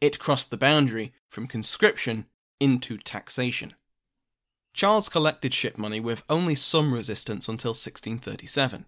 It 0.00 0.18
crossed 0.18 0.48
the 0.48 0.56
boundary 0.56 1.12
from 1.28 1.46
conscription 1.46 2.24
into 2.58 2.96
taxation. 2.96 3.74
Charles 4.72 5.10
collected 5.10 5.52
ship 5.52 5.76
money 5.76 6.00
with 6.00 6.24
only 6.30 6.54
some 6.54 6.94
resistance 6.94 7.50
until 7.50 7.72
1637. 7.72 8.86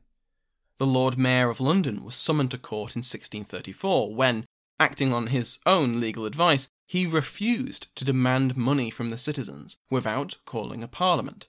The 0.79 0.87
Lord 0.87 1.17
Mayor 1.17 1.49
of 1.49 1.61
London 1.61 2.05
was 2.05 2.15
summoned 2.15 2.51
to 2.51 2.59
court 2.59 2.95
in 2.95 3.01
1634 3.01 4.15
when, 4.15 4.45
acting 4.79 5.13
on 5.13 5.29
his 5.29 5.59
own 5.65 6.01
legal 6.01 6.27
advice, 6.27 6.69
he 6.87 7.07
refused 7.07 7.89
to 7.97 8.05
demand 8.05 8.57
money 8.57 8.91
from 8.91 9.09
the 9.11 9.19
citizens 9.19 9.79
without 9.91 10.37
calling 10.45 10.83
a 10.83 10.89
parliament. 10.89 11.49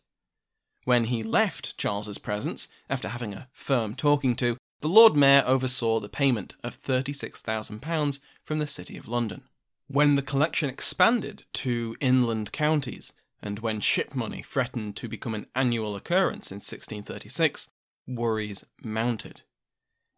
When 0.85 1.05
he 1.05 1.23
left 1.23 1.77
Charles's 1.77 2.17
presence, 2.17 2.69
after 2.89 3.09
having 3.09 3.33
a 3.33 3.49
firm 3.51 3.95
talking 3.95 4.35
to, 4.37 4.55
the 4.79 4.87
Lord 4.87 5.15
Mayor 5.17 5.43
oversaw 5.45 5.99
the 5.99 6.07
payment 6.07 6.55
of 6.63 6.81
£36,000 6.81 8.19
from 8.45 8.59
the 8.59 8.67
City 8.67 8.95
of 8.95 9.09
London. 9.09 9.43
When 9.87 10.15
the 10.15 10.21
collection 10.21 10.69
expanded 10.69 11.43
to 11.53 11.97
inland 11.99 12.53
counties, 12.53 13.11
and 13.41 13.59
when 13.59 13.81
ship 13.81 14.15
money 14.15 14.41
threatened 14.41 14.95
to 14.95 15.09
become 15.09 15.35
an 15.35 15.47
annual 15.53 15.95
occurrence 15.95 16.51
in 16.51 16.57
1636, 16.57 17.69
worries 18.07 18.63
mounted. 18.81 19.43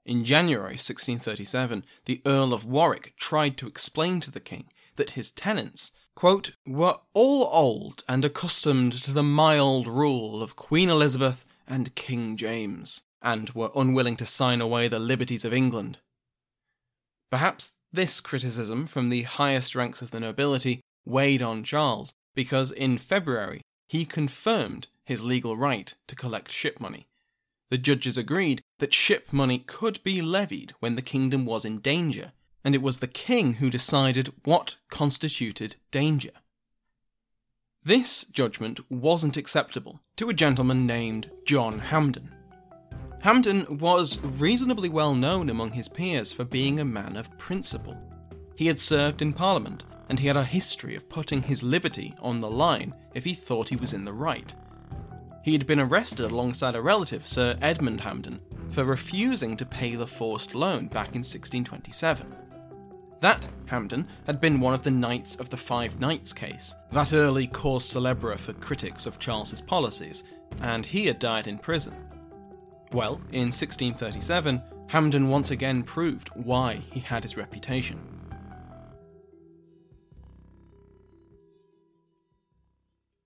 In 0.06 0.24
January 0.24 0.74
1637, 0.74 1.84
the 2.06 2.22
Earl 2.26 2.54
of 2.54 2.66
Warwick 2.66 3.14
tried 3.18 3.58
to 3.58 3.68
explain 3.68 4.20
to 4.22 4.32
the 4.32 4.40
king 4.40 4.70
that 4.96 5.12
his 5.12 5.32
tenants, 5.32 5.92
quote, 6.16 6.52
were 6.66 7.00
all 7.14 7.50
old 7.52 8.04
and 8.08 8.24
accustomed 8.24 8.94
to 9.04 9.14
the 9.14 9.24
mild 9.24 9.88
rule 9.88 10.42
of 10.42 10.56
Queen 10.56 10.90
Elizabeth 10.90 11.46
and 11.68 11.96
King 11.96 12.38
James, 12.38 13.02
and 13.22 13.50
were 13.52 13.72
unwilling 13.76 14.16
to 14.18 14.26
sign 14.26 14.62
away 14.62 14.88
the 14.88 15.00
liberties 15.00 15.46
of 15.46 15.54
England. 15.54 16.00
Perhaps 17.30 17.74
this 17.92 18.20
criticism 18.20 18.88
from 18.88 19.10
the 19.10 19.24
highest 19.24 19.76
ranks 19.76 20.02
of 20.02 20.12
the 20.12 20.20
nobility 20.20 20.82
weighed 21.06 21.42
on 21.42 21.64
Charles, 21.64 22.14
because 22.36 22.72
in 22.72 22.98
February 22.98 23.62
he 23.88 24.06
confirmed 24.06 24.88
his 25.04 25.24
legal 25.24 25.58
right 25.58 25.96
to 26.08 26.16
collect 26.16 26.52
ship 26.52 26.80
money. 26.80 27.08
The 27.70 27.78
judges 27.78 28.18
agreed 28.18 28.64
that 28.80 28.94
ship 28.94 29.32
money 29.32 29.60
could 29.60 30.04
be 30.04 30.22
levied 30.22 30.74
when 30.80 30.96
the 30.96 31.02
kingdom 31.02 31.46
was 31.46 31.66
in 31.66 31.80
danger, 31.80 32.32
and 32.64 32.74
it 32.74 32.82
was 32.82 33.00
the 33.00 33.08
king 33.08 33.54
who 33.54 33.70
decided 33.70 34.34
what 34.44 34.78
constituted 34.90 35.76
danger. 35.92 36.32
This 37.84 38.26
judgment 38.26 38.80
wasn't 38.92 39.38
acceptable 39.38 40.02
to 40.18 40.30
a 40.30 40.34
gentleman 40.34 40.86
named 40.86 41.32
John 41.46 41.80
Hampden. 41.80 42.32
Hampden 43.22 43.78
was 43.78 44.20
reasonably 44.20 44.90
well 44.90 45.14
known 45.14 45.50
among 45.50 45.74
his 45.74 45.88
peers 45.88 46.32
for 46.32 46.46
being 46.46 46.80
a 46.80 46.86
man 46.86 47.18
of 47.18 47.38
principle. 47.38 47.98
He 48.56 48.68
had 48.68 48.80
served 48.80 49.22
in 49.22 49.32
Parliament, 49.32 49.84
and 50.10 50.20
he 50.20 50.28
had 50.28 50.38
a 50.38 50.44
history 50.44 50.96
of 50.96 51.08
putting 51.08 51.44
his 51.44 51.64
liberty 51.64 52.16
on 52.20 52.42
the 52.42 52.50
line 52.50 52.94
if 53.14 53.24
he 53.24 53.34
thought 53.34 53.70
he 53.70 53.76
was 53.76 53.94
in 53.94 54.06
the 54.06 54.14
right. 54.14 54.54
He 55.44 55.54
had 55.54 55.66
been 55.66 55.80
arrested 55.80 56.26
alongside 56.26 56.76
a 56.76 56.82
relative, 56.82 57.28
Sir 57.28 57.58
Edmund 57.62 58.02
Hampden, 58.02 58.42
for 58.70 58.84
refusing 58.84 59.56
to 59.58 59.66
pay 59.66 59.96
the 59.96 60.08
forced 60.08 60.54
loan 60.54 60.88
back 60.88 61.10
in 61.10 61.20
1627. 61.20 62.36
That 63.22 63.48
Hampden 63.66 64.08
had 64.26 64.40
been 64.40 64.60
one 64.60 64.74
of 64.74 64.84
the 64.84 64.92
Knights 64.92 65.36
of 65.38 65.50
the 65.50 65.58
Five 65.58 66.00
Knights 66.00 66.34
case, 66.34 66.76
that 66.92 67.14
early 67.14 67.48
cause 67.48 67.84
celebre 67.84 68.38
for 68.38 68.54
critics 68.54 69.06
of 69.06 69.20
Charles's 69.20 69.62
policies, 69.62 70.24
and 70.62 70.86
he 70.86 71.06
had 71.06 71.20
died 71.20 71.48
in 71.48 71.58
prison. 71.58 71.96
Well, 72.92 73.16
in 73.32 73.48
1637, 73.48 74.62
Hampden 74.88 75.28
once 75.28 75.52
again 75.52 75.84
proved 75.84 76.30
why 76.30 76.82
he 76.92 77.00
had 77.00 77.24
his 77.24 77.38
reputation. 77.38 78.00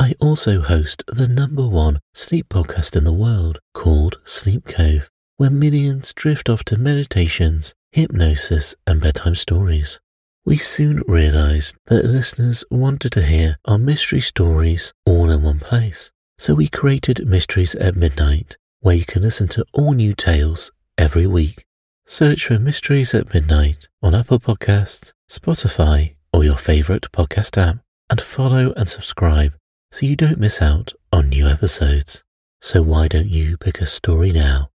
I 0.00 0.14
also 0.20 0.60
host 0.60 1.02
the 1.08 1.26
number 1.26 1.66
one 1.66 1.98
sleep 2.14 2.50
podcast 2.50 2.94
in 2.94 3.02
the 3.02 3.12
world 3.12 3.58
called 3.74 4.20
Sleep 4.24 4.64
Cove, 4.64 5.10
where 5.38 5.50
millions 5.50 6.14
drift 6.14 6.48
off 6.48 6.62
to 6.66 6.78
meditations, 6.78 7.74
hypnosis, 7.90 8.76
and 8.86 9.00
bedtime 9.00 9.34
stories. 9.34 9.98
We 10.44 10.56
soon 10.56 11.02
realized 11.08 11.74
that 11.86 12.04
listeners 12.04 12.62
wanted 12.70 13.10
to 13.12 13.22
hear 13.22 13.56
our 13.64 13.76
mystery 13.76 14.20
stories 14.20 14.92
all 15.04 15.30
in 15.30 15.42
one 15.42 15.58
place, 15.58 16.12
so 16.38 16.54
we 16.54 16.68
created 16.68 17.26
Mysteries 17.26 17.74
at 17.74 17.96
Midnight, 17.96 18.56
where 18.78 18.94
you 18.94 19.04
can 19.04 19.22
listen 19.22 19.48
to 19.48 19.66
all 19.72 19.94
new 19.94 20.14
tales 20.14 20.70
every 20.96 21.26
week. 21.26 21.64
Search 22.06 22.46
for 22.46 22.60
Mysteries 22.60 23.14
at 23.14 23.34
Midnight 23.34 23.88
on 24.00 24.14
Apple 24.14 24.38
Podcasts, 24.38 25.12
Spotify, 25.28 26.14
or 26.32 26.44
your 26.44 26.56
favorite 26.56 27.10
podcast 27.10 27.60
app, 27.60 27.78
and 28.08 28.20
follow 28.20 28.72
and 28.74 28.88
subscribe 28.88 29.54
so 29.92 30.06
you 30.06 30.16
don't 30.16 30.38
miss 30.38 30.60
out 30.60 30.92
on 31.12 31.28
new 31.28 31.46
episodes. 31.46 32.22
So 32.60 32.82
why 32.82 33.08
don't 33.08 33.28
you 33.28 33.56
pick 33.56 33.80
a 33.80 33.86
story 33.86 34.32
now? 34.32 34.70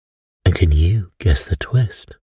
And 0.46 0.56
can 0.56 0.72
you 0.72 1.12
guess 1.20 1.46
the 1.46 1.56
twist? 1.56 2.16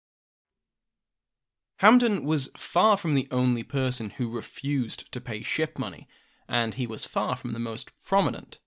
Hampden 1.79 2.23
was 2.23 2.49
far 2.57 2.97
from 2.97 3.13
the 3.13 3.27
only 3.29 3.63
person 3.63 4.11
who 4.11 4.29
refused 4.29 5.11
to 5.11 5.21
pay 5.21 5.41
ship 5.41 5.77
money, 5.77 6.07
and 6.49 6.73
he 6.73 6.87
was 6.87 7.05
far 7.05 7.35
from 7.35 7.53
the 7.53 7.59
most 7.59 7.91
prominent. 8.03 8.59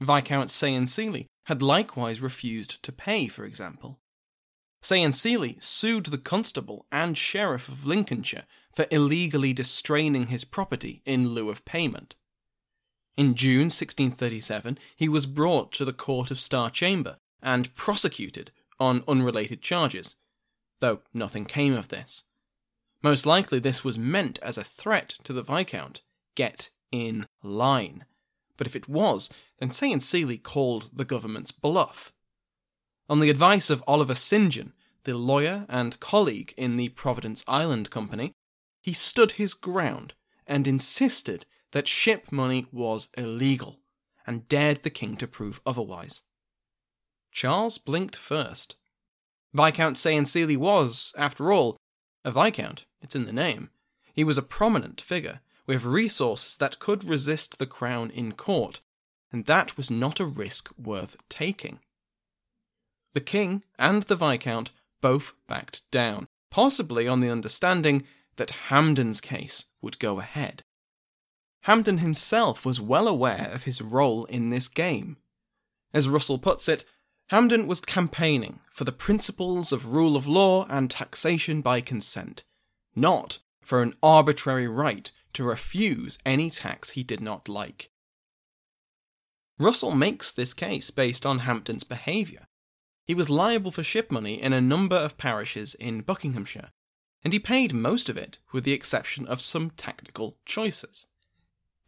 Viscount 0.00 0.50
Saye 0.50 0.74
and 0.74 0.88
Sele 0.88 1.24
had 1.44 1.62
likewise 1.62 2.20
refused 2.20 2.82
to 2.82 2.92
pay, 2.92 3.28
for 3.28 3.44
example. 3.44 4.00
Saye 4.82 5.02
and 5.02 5.14
Sele 5.14 5.54
sued 5.58 6.06
the 6.06 6.18
constable 6.18 6.86
and 6.92 7.16
sheriff 7.16 7.68
of 7.68 7.86
Lincolnshire 7.86 8.44
for 8.74 8.86
illegally 8.90 9.54
distraining 9.54 10.26
his 10.26 10.44
property 10.44 11.02
in 11.06 11.28
lieu 11.28 11.48
of 11.48 11.64
payment. 11.64 12.14
In 13.16 13.34
June 13.34 13.70
1637, 13.70 14.78
he 14.94 15.08
was 15.08 15.24
brought 15.24 15.72
to 15.72 15.84
the 15.84 15.92
Court 15.92 16.30
of 16.30 16.38
Star 16.38 16.68
Chamber 16.68 17.16
and 17.42 17.74
prosecuted 17.74 18.50
on 18.78 19.04
unrelated 19.08 19.62
charges, 19.62 20.16
though 20.80 21.00
nothing 21.14 21.46
came 21.46 21.72
of 21.72 21.88
this. 21.88 22.24
Most 23.02 23.24
likely, 23.24 23.58
this 23.58 23.84
was 23.84 23.96
meant 23.96 24.38
as 24.42 24.58
a 24.58 24.64
threat 24.64 25.16
to 25.24 25.32
the 25.32 25.42
Viscount 25.42 26.02
get 26.34 26.70
in 26.92 27.26
line. 27.42 28.04
But 28.56 28.66
if 28.66 28.76
it 28.76 28.88
was, 28.88 29.30
then 29.58 29.70
Saye 29.70 29.92
and 29.92 30.02
Sele 30.02 30.36
called 30.36 30.90
the 30.92 31.04
government's 31.04 31.52
bluff. 31.52 32.12
On 33.08 33.20
the 33.20 33.30
advice 33.30 33.70
of 33.70 33.82
Oliver 33.86 34.14
St. 34.14 34.52
John, 34.52 34.72
the 35.04 35.16
lawyer 35.16 35.64
and 35.68 36.00
colleague 36.00 36.52
in 36.56 36.76
the 36.76 36.90
Providence 36.90 37.44
Island 37.46 37.90
Company, 37.90 38.32
he 38.82 38.92
stood 38.92 39.32
his 39.32 39.54
ground 39.54 40.14
and 40.46 40.66
insisted 40.66 41.46
that 41.76 41.86
ship 41.86 42.32
money 42.32 42.64
was 42.72 43.10
illegal, 43.18 43.80
and 44.26 44.48
dared 44.48 44.82
the 44.82 44.88
king 44.88 45.14
to 45.14 45.26
prove 45.26 45.60
otherwise. 45.66 46.22
Charles 47.30 47.76
blinked 47.76 48.16
first. 48.16 48.76
Viscount 49.52 49.98
Saye 49.98 50.16
and 50.16 50.26
Sele 50.26 50.56
was, 50.56 51.12
after 51.18 51.52
all, 51.52 51.76
a 52.24 52.30
viscount, 52.30 52.86
it's 53.02 53.14
in 53.14 53.26
the 53.26 53.32
name. 53.32 53.68
He 54.14 54.24
was 54.24 54.38
a 54.38 54.42
prominent 54.42 55.02
figure, 55.02 55.40
with 55.66 55.84
resources 55.84 56.56
that 56.56 56.78
could 56.78 57.06
resist 57.06 57.58
the 57.58 57.66
crown 57.66 58.10
in 58.10 58.32
court, 58.32 58.80
and 59.30 59.44
that 59.44 59.76
was 59.76 59.90
not 59.90 60.18
a 60.18 60.24
risk 60.24 60.70
worth 60.82 61.18
taking. 61.28 61.80
The 63.12 63.20
king 63.20 63.64
and 63.78 64.04
the 64.04 64.16
viscount 64.16 64.70
both 65.02 65.34
backed 65.46 65.82
down, 65.90 66.26
possibly 66.50 67.06
on 67.06 67.20
the 67.20 67.28
understanding 67.28 68.04
that 68.36 68.70
Hampden's 68.70 69.20
case 69.20 69.66
would 69.82 69.98
go 69.98 70.20
ahead. 70.20 70.62
Hampden 71.66 71.98
himself 71.98 72.64
was 72.64 72.80
well 72.80 73.08
aware 73.08 73.50
of 73.52 73.64
his 73.64 73.82
role 73.82 74.24
in 74.26 74.50
this 74.50 74.68
game. 74.68 75.16
As 75.92 76.08
Russell 76.08 76.38
puts 76.38 76.68
it, 76.68 76.84
Hampden 77.30 77.66
was 77.66 77.80
campaigning 77.80 78.60
for 78.70 78.84
the 78.84 78.92
principles 78.92 79.72
of 79.72 79.92
rule 79.92 80.14
of 80.14 80.28
law 80.28 80.68
and 80.70 80.88
taxation 80.88 81.62
by 81.62 81.80
consent, 81.80 82.44
not 82.94 83.40
for 83.62 83.82
an 83.82 83.96
arbitrary 84.00 84.68
right 84.68 85.10
to 85.32 85.42
refuse 85.42 86.20
any 86.24 86.50
tax 86.50 86.90
he 86.90 87.02
did 87.02 87.20
not 87.20 87.48
like. 87.48 87.90
Russell 89.58 89.90
makes 89.90 90.30
this 90.30 90.54
case 90.54 90.92
based 90.92 91.26
on 91.26 91.40
Hampden's 91.40 91.82
behaviour. 91.82 92.46
He 93.08 93.14
was 93.14 93.28
liable 93.28 93.72
for 93.72 93.82
ship 93.82 94.12
money 94.12 94.40
in 94.40 94.52
a 94.52 94.60
number 94.60 94.94
of 94.94 95.18
parishes 95.18 95.74
in 95.74 96.02
Buckinghamshire, 96.02 96.70
and 97.24 97.32
he 97.32 97.40
paid 97.40 97.74
most 97.74 98.08
of 98.08 98.16
it 98.16 98.38
with 98.52 98.62
the 98.62 98.72
exception 98.72 99.26
of 99.26 99.40
some 99.40 99.70
tactical 99.70 100.36
choices. 100.46 101.06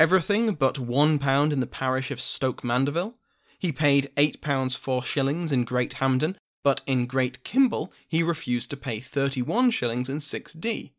Everything 0.00 0.54
but 0.54 0.78
one 0.78 1.18
pound 1.18 1.52
in 1.52 1.58
the 1.58 1.66
parish 1.66 2.12
of 2.12 2.20
Stoke 2.20 2.62
Mandeville. 2.62 3.14
He 3.58 3.72
paid 3.72 4.12
eight 4.16 4.40
pounds 4.40 4.76
four 4.76 5.02
shillings 5.02 5.50
in 5.50 5.64
Great 5.64 5.94
Hampden, 5.94 6.38
but 6.62 6.82
in 6.86 7.06
Great 7.06 7.42
Kimble 7.42 7.92
he 8.06 8.22
refused 8.22 8.70
to 8.70 8.76
pay 8.76 9.00
thirty-one 9.00 9.70
shillings 9.70 10.08
in 10.08 10.18
6D. 10.18 10.92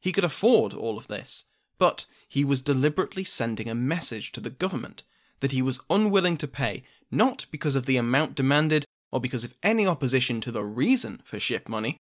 He 0.00 0.12
could 0.12 0.24
afford 0.24 0.74
all 0.74 0.98
of 0.98 1.06
this, 1.06 1.46
but 1.78 2.06
he 2.28 2.44
was 2.44 2.60
deliberately 2.60 3.24
sending 3.24 3.70
a 3.70 3.74
message 3.74 4.30
to 4.32 4.40
the 4.40 4.50
government 4.50 5.04
that 5.40 5.52
he 5.52 5.62
was 5.62 5.80
unwilling 5.88 6.36
to 6.36 6.48
pay 6.48 6.82
not 7.10 7.46
because 7.50 7.76
of 7.76 7.86
the 7.86 7.96
amount 7.96 8.34
demanded 8.34 8.84
or 9.10 9.20
because 9.20 9.44
of 9.44 9.54
any 9.62 9.86
opposition 9.86 10.40
to 10.42 10.52
the 10.52 10.64
reason 10.64 11.22
for 11.24 11.38
ship 11.38 11.66
money, 11.68 11.96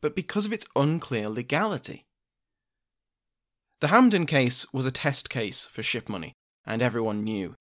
but 0.00 0.16
because 0.16 0.44
of 0.44 0.52
its 0.52 0.66
unclear 0.74 1.28
legality. 1.28 2.04
The 3.84 3.88
Hampden 3.88 4.24
case 4.24 4.64
was 4.72 4.86
a 4.86 4.90
test 4.90 5.28
case 5.28 5.66
for 5.66 5.82
ship 5.82 6.08
money, 6.08 6.32
and 6.64 6.80
everyone 6.80 7.22
knew. 7.22 7.54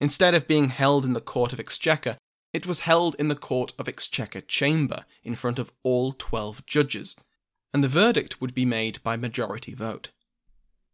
Instead 0.00 0.34
of 0.34 0.48
being 0.48 0.70
held 0.70 1.04
in 1.04 1.12
the 1.12 1.20
Court 1.20 1.52
of 1.52 1.60
Exchequer, 1.60 2.18
it 2.52 2.66
was 2.66 2.80
held 2.80 3.14
in 3.16 3.28
the 3.28 3.36
Court 3.36 3.72
of 3.78 3.86
Exchequer 3.86 4.40
Chamber 4.40 5.04
in 5.22 5.36
front 5.36 5.60
of 5.60 5.70
all 5.84 6.12
12 6.12 6.66
judges, 6.66 7.14
and 7.72 7.84
the 7.84 7.88
verdict 7.88 8.40
would 8.40 8.54
be 8.54 8.64
made 8.64 9.00
by 9.04 9.16
majority 9.16 9.72
vote. 9.72 10.10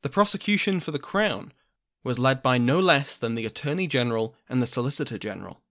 The 0.02 0.10
prosecution 0.10 0.80
for 0.80 0.90
the 0.90 0.98
Crown 0.98 1.54
was 2.04 2.18
led 2.18 2.42
by 2.42 2.58
no 2.58 2.78
less 2.78 3.16
than 3.16 3.36
the 3.36 3.46
Attorney 3.46 3.86
General 3.86 4.34
and 4.50 4.60
the 4.60 4.66
Solicitor 4.66 5.16
General. 5.16 5.62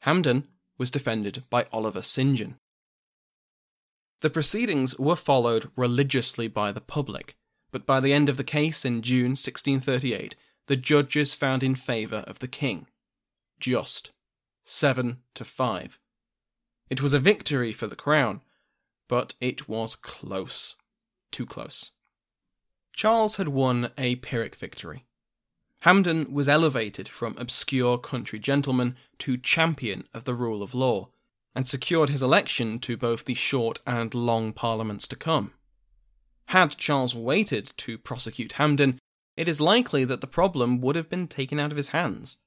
Hampden 0.00 0.48
was 0.76 0.90
defended 0.90 1.44
by 1.48 1.66
Oliver 1.72 2.02
St. 2.02 2.36
John. 2.36 2.56
The 4.20 4.30
proceedings 4.30 4.98
were 4.98 5.14
followed 5.14 5.70
religiously 5.76 6.48
by 6.48 6.72
the 6.72 6.80
public, 6.80 7.36
but 7.70 7.86
by 7.86 8.00
the 8.00 8.12
end 8.12 8.28
of 8.28 8.36
the 8.36 8.44
case 8.44 8.84
in 8.84 9.02
June 9.02 9.30
1638, 9.30 10.36
the 10.66 10.76
judges 10.76 11.34
found 11.34 11.62
in 11.62 11.74
favour 11.74 12.24
of 12.26 12.38
the 12.38 12.48
king. 12.48 12.86
Just. 13.58 14.12
Seven 14.64 15.18
to 15.34 15.44
five. 15.44 15.98
It 16.88 17.02
was 17.02 17.14
a 17.14 17.20
victory 17.20 17.72
for 17.72 17.86
the 17.86 17.96
crown, 17.96 18.42
but 19.08 19.34
it 19.40 19.68
was 19.68 19.96
close. 19.96 20.76
Too 21.30 21.46
close. 21.46 21.92
Charles 22.92 23.36
had 23.36 23.48
won 23.48 23.90
a 23.96 24.16
Pyrrhic 24.16 24.54
victory. 24.56 25.06
Hampden 25.82 26.32
was 26.32 26.48
elevated 26.48 27.08
from 27.08 27.36
obscure 27.38 27.96
country 27.96 28.38
gentleman 28.38 28.96
to 29.18 29.38
champion 29.38 30.06
of 30.12 30.24
the 30.24 30.34
rule 30.34 30.62
of 30.62 30.74
law, 30.74 31.08
and 31.54 31.66
secured 31.66 32.10
his 32.10 32.22
election 32.22 32.78
to 32.80 32.96
both 32.96 33.24
the 33.24 33.34
short 33.34 33.80
and 33.86 34.14
long 34.14 34.52
parliaments 34.52 35.08
to 35.08 35.16
come. 35.16 35.52
Had 36.50 36.76
Charles 36.76 37.14
waited 37.14 37.72
to 37.76 37.96
prosecute 37.96 38.54
Hampden, 38.54 38.98
it 39.36 39.46
is 39.46 39.60
likely 39.60 40.04
that 40.04 40.20
the 40.20 40.26
problem 40.26 40.80
would 40.80 40.96
have 40.96 41.08
been 41.08 41.28
taken 41.28 41.60
out 41.60 41.70
of 41.70 41.76
his 41.76 41.90
hands. 41.90 42.38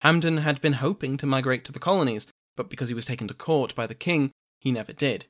Hampden 0.00 0.38
had 0.38 0.62
been 0.62 0.72
hoping 0.72 1.18
to 1.18 1.26
migrate 1.26 1.62
to 1.66 1.72
the 1.72 1.78
colonies, 1.78 2.26
but 2.56 2.70
because 2.70 2.88
he 2.88 2.94
was 2.94 3.04
taken 3.04 3.28
to 3.28 3.34
court 3.34 3.74
by 3.74 3.86
the 3.86 3.94
king, 3.94 4.30
he 4.58 4.72
never 4.72 4.94
did. 4.94 5.26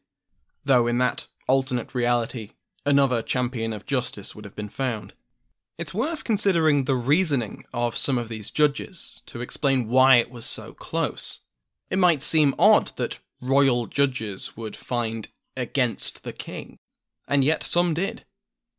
Though 0.65 0.87
in 0.87 0.99
that 0.99 1.27
alternate 1.49 1.97
reality, 1.97 2.53
another 2.87 3.23
champion 3.23 3.73
of 3.73 3.87
justice 3.87 4.37
would 4.37 4.45
have 4.45 4.55
been 4.55 4.69
found. 4.69 5.15
It's 5.77 5.93
worth 5.93 6.23
considering 6.23 6.85
the 6.85 6.95
reasoning 6.95 7.65
of 7.75 7.97
some 7.97 8.19
of 8.19 8.29
these 8.29 8.53
judges 8.53 9.23
to 9.27 9.41
explain 9.41 9.89
why 9.89 10.19
it 10.19 10.31
was 10.31 10.47
so 10.47 10.75
close. 10.75 11.41
It 11.91 11.99
might 11.99 12.23
seem 12.23 12.55
odd 12.57 12.93
that 12.99 13.19
royal 13.41 13.87
judges 13.87 14.57
would 14.57 14.77
find 14.77 15.27
against 15.57 16.23
the 16.23 16.33
king, 16.33 16.79
and 17.27 17.45
yet 17.45 17.63
some 17.63 17.95
did. 17.95 18.25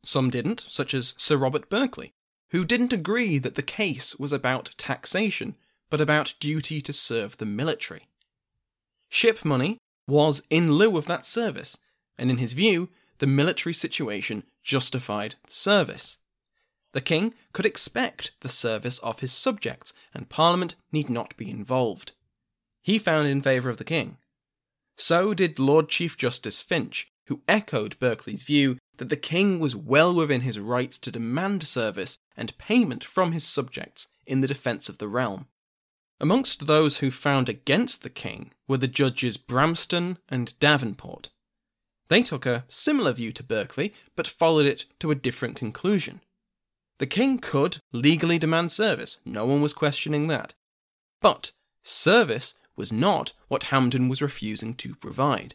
Some 0.02 0.30
didn't, 0.30 0.66
such 0.68 0.94
as 0.94 1.14
Sir 1.16 1.36
Robert 1.36 1.68
Berkeley, 1.68 2.12
who 2.50 2.64
didn't 2.64 2.92
agree 2.92 3.38
that 3.38 3.54
the 3.54 3.62
case 3.62 4.16
was 4.16 4.32
about 4.32 4.74
taxation, 4.76 5.56
but 5.90 6.00
about 6.00 6.34
duty 6.40 6.80
to 6.80 6.92
serve 6.92 7.36
the 7.36 7.46
military. 7.46 8.08
Ship 9.08 9.44
money 9.44 9.78
was 10.06 10.42
in 10.50 10.72
lieu 10.72 10.96
of 10.96 11.06
that 11.06 11.24
service, 11.24 11.78
and 12.18 12.30
in 12.30 12.38
his 12.38 12.52
view, 12.52 12.90
the 13.18 13.26
military 13.26 13.72
situation 13.72 14.44
justified 14.62 15.36
the 15.46 15.52
service. 15.52 16.18
The 16.92 17.00
king 17.00 17.34
could 17.52 17.66
expect 17.66 18.32
the 18.40 18.48
service 18.48 18.98
of 18.98 19.20
his 19.20 19.32
subjects, 19.32 19.92
and 20.12 20.28
Parliament 20.28 20.76
need 20.92 21.10
not 21.10 21.36
be 21.36 21.50
involved. 21.50 22.12
He 22.82 22.98
found 22.98 23.26
in 23.26 23.42
favour 23.42 23.70
of 23.70 23.78
the 23.78 23.84
king. 23.84 24.18
So 24.96 25.34
did 25.34 25.58
Lord 25.58 25.88
Chief 25.88 26.16
Justice 26.16 26.60
Finch, 26.60 27.10
who 27.26 27.42
echoed 27.48 27.98
Berkeley's 27.98 28.42
view 28.42 28.78
that 28.98 29.08
the 29.08 29.16
king 29.16 29.58
was 29.58 29.74
well 29.74 30.14
within 30.14 30.42
his 30.42 30.58
rights 30.58 30.98
to 30.98 31.10
demand 31.10 31.62
service 31.64 32.18
and 32.36 32.56
payment 32.58 33.02
from 33.02 33.32
his 33.32 33.44
subjects 33.44 34.06
in 34.26 34.40
the 34.40 34.48
defence 34.48 34.88
of 34.88 34.98
the 34.98 35.08
realm. 35.08 35.46
Amongst 36.20 36.66
those 36.66 36.98
who 36.98 37.10
found 37.10 37.48
against 37.48 38.02
the 38.02 38.10
king 38.10 38.52
were 38.68 38.76
the 38.76 38.86
judges 38.86 39.36
Bramston 39.36 40.18
and 40.28 40.58
Davenport. 40.60 41.30
They 42.08 42.22
took 42.22 42.46
a 42.46 42.64
similar 42.68 43.12
view 43.12 43.32
to 43.32 43.42
Berkeley, 43.42 43.94
but 44.14 44.26
followed 44.26 44.66
it 44.66 44.84
to 45.00 45.10
a 45.10 45.16
different 45.16 45.56
conclusion. 45.56 46.20
The 46.98 47.06
king 47.06 47.38
could 47.38 47.78
legally 47.92 48.38
demand 48.38 48.70
service, 48.70 49.18
no 49.24 49.44
one 49.46 49.60
was 49.60 49.74
questioning 49.74 50.28
that. 50.28 50.54
But 51.20 51.52
service 51.82 52.54
was 52.76 52.92
not 52.92 53.32
what 53.48 53.64
Hampden 53.64 54.08
was 54.08 54.22
refusing 54.22 54.74
to 54.74 54.94
provide. 54.94 55.54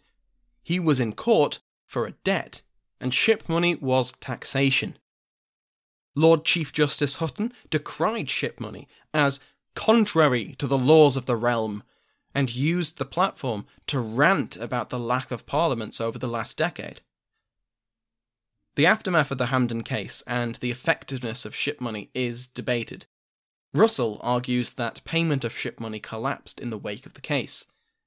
He 0.63 0.79
was 0.79 0.99
in 0.99 1.13
court 1.13 1.59
for 1.85 2.05
a 2.05 2.11
debt, 2.23 2.61
and 2.99 3.13
ship 3.13 3.47
money 3.47 3.75
was 3.75 4.11
taxation. 4.13 4.97
Lord 6.15 6.43
Chief 6.43 6.73
Justice 6.73 7.15
Hutton 7.15 7.53
decried 7.69 8.29
ship 8.29 8.59
money 8.59 8.87
as 9.13 9.39
contrary 9.75 10.55
to 10.57 10.67
the 10.67 10.77
laws 10.77 11.15
of 11.15 11.25
the 11.25 11.35
realm, 11.35 11.83
and 12.35 12.53
used 12.53 12.97
the 12.97 13.05
platform 13.05 13.65
to 13.87 13.99
rant 13.99 14.55
about 14.57 14.89
the 14.89 14.99
lack 14.99 15.31
of 15.31 15.45
parliaments 15.45 15.99
over 15.99 16.19
the 16.19 16.27
last 16.27 16.57
decade. 16.57 17.01
The 18.75 18.85
aftermath 18.85 19.31
of 19.31 19.37
the 19.37 19.47
Hampden 19.47 19.83
case 19.83 20.21
and 20.27 20.55
the 20.55 20.71
effectiveness 20.71 21.45
of 21.45 21.55
ship 21.55 21.81
money 21.81 22.09
is 22.13 22.47
debated. 22.47 23.07
Russell 23.73 24.19
argues 24.21 24.73
that 24.73 25.03
payment 25.03 25.43
of 25.43 25.57
ship 25.57 25.79
money 25.79 25.99
collapsed 25.99 26.59
in 26.59 26.69
the 26.69 26.77
wake 26.77 27.05
of 27.05 27.13
the 27.13 27.21
case. 27.21 27.65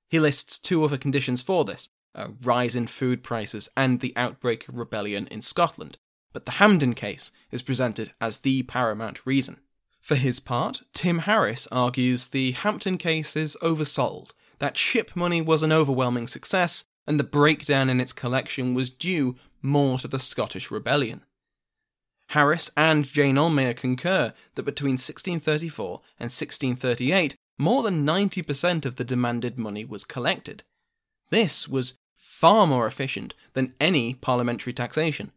He 0.08 0.20
lists 0.20 0.58
two 0.58 0.84
other 0.84 0.98
conditions 0.98 1.42
for 1.42 1.64
this 1.64 1.90
a 2.14 2.30
rise 2.42 2.76
in 2.76 2.86
food 2.86 3.22
prices 3.22 3.68
and 3.76 4.00
the 4.00 4.12
outbreak 4.16 4.68
of 4.68 4.76
rebellion 4.76 5.26
in 5.28 5.40
Scotland, 5.40 5.98
but 6.32 6.46
the 6.46 6.52
Hampden 6.52 6.94
case 6.94 7.30
is 7.50 7.62
presented 7.62 8.12
as 8.20 8.38
the 8.38 8.62
paramount 8.64 9.26
reason. 9.26 9.60
For 10.00 10.16
his 10.16 10.40
part, 10.40 10.82
Tim 10.92 11.20
Harris 11.20 11.68
argues 11.70 12.28
the 12.28 12.52
Hampden 12.52 12.98
case 12.98 13.36
is 13.36 13.56
oversold, 13.62 14.30
that 14.58 14.76
ship 14.76 15.16
money 15.16 15.40
was 15.40 15.62
an 15.62 15.72
overwhelming 15.72 16.26
success, 16.26 16.84
and 17.06 17.18
the 17.18 17.24
breakdown 17.24 17.90
in 17.90 18.00
its 18.00 18.12
collection 18.12 18.74
was 18.74 18.90
due 18.90 19.36
more 19.60 19.98
to 19.98 20.08
the 20.08 20.18
Scottish 20.18 20.70
Rebellion. 20.70 21.22
Harris 22.28 22.70
and 22.76 23.04
Jane 23.04 23.36
Ohlmeyer 23.36 23.76
concur 23.76 24.32
that 24.54 24.62
between 24.62 24.92
1634 24.92 26.00
and 26.18 26.30
1638, 26.30 27.36
more 27.58 27.82
than 27.82 28.06
90% 28.06 28.86
of 28.86 28.96
the 28.96 29.04
demanded 29.04 29.58
money 29.58 29.84
was 29.84 30.04
collected. 30.04 30.64
This 31.30 31.68
was 31.68 31.98
far 32.42 32.66
more 32.66 32.88
efficient 32.88 33.34
than 33.52 33.72
any 33.80 34.14
parliamentary 34.14 34.72
taxation. 34.72 35.30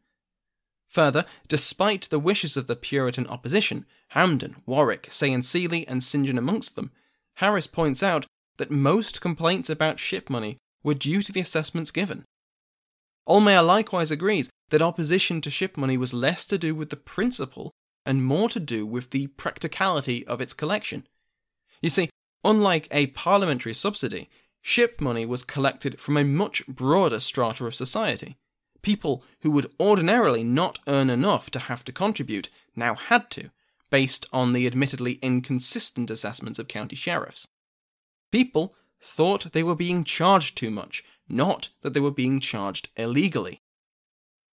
Further, 0.88 1.24
despite 1.48 2.10
the 2.10 2.18
wishes 2.18 2.58
of 2.58 2.66
the 2.66 2.76
Puritan 2.76 3.28
opposition, 3.28 3.86
Hampden, 4.08 4.56
Warwick, 4.66 5.10
Say 5.12 5.32
and 5.32 5.46
St. 5.46 6.26
John 6.26 6.36
amongst 6.40 6.76
them, 6.76 6.90
Harris 7.36 7.68
points 7.68 8.02
out 8.02 8.26
that 8.58 8.72
most 8.72 9.22
complaints 9.22 9.70
about 9.70 10.00
ship 10.00 10.32
money 10.32 10.58
were 10.84 10.96
due 10.96 11.22
to 11.22 11.32
the 11.32 11.40
assessments 11.40 11.92
given. 11.92 12.26
Ohlmeyer 13.30 13.64
likewise 13.64 14.10
agrees 14.10 14.50
that 14.72 14.82
opposition 14.82 15.42
to 15.42 15.52
ship 15.52 15.78
money 15.78 15.98
was 15.98 16.12
less 16.12 16.44
to 16.48 16.58
do 16.58 16.74
with 16.74 16.90
the 16.90 16.98
principle 16.98 17.72
and 18.04 18.26
more 18.26 18.50
to 18.50 18.60
do 18.60 18.84
with 18.84 19.12
the 19.12 19.28
practicality 19.28 20.26
of 20.26 20.42
its 20.42 20.56
collection. 20.56 21.06
You 21.84 21.92
see, 21.92 22.10
unlike 22.44 22.88
a 22.90 23.08
parliamentary 23.08 23.76
subsidy, 23.76 24.28
ship 24.68 25.00
money 25.00 25.28
was 25.28 25.44
collected 25.44 26.00
from 26.00 26.18
a 26.18 26.24
much 26.24 26.66
broader 26.66 27.20
strata 27.20 27.64
of 27.68 27.76
society. 27.76 28.36
People 28.82 29.24
who 29.42 29.52
would 29.52 29.72
ordinarily 29.80 30.44
not 30.44 30.80
earn 30.88 31.08
enough 31.08 31.52
to 31.52 31.60
have 31.60 31.86
to 31.86 31.92
contribute 31.92 32.50
now 32.76 32.96
had 32.96 33.30
to, 33.30 33.52
based 33.92 34.26
on 34.34 34.54
the 34.54 34.66
admittedly 34.66 35.20
inconsistent 35.22 36.10
assessments 36.10 36.58
of 36.58 36.68
county 36.68 36.96
sheriffs. 36.96 37.48
People 38.32 38.74
thought 39.00 39.54
they 39.54 39.62
were 39.62 39.76
being 39.76 40.04
charged 40.04 40.58
too 40.58 40.72
much, 40.72 41.04
not 41.30 41.70
that 41.82 41.94
they 41.94 42.00
were 42.00 42.10
being 42.10 42.40
charged 42.40 42.90
illegally. 42.98 43.62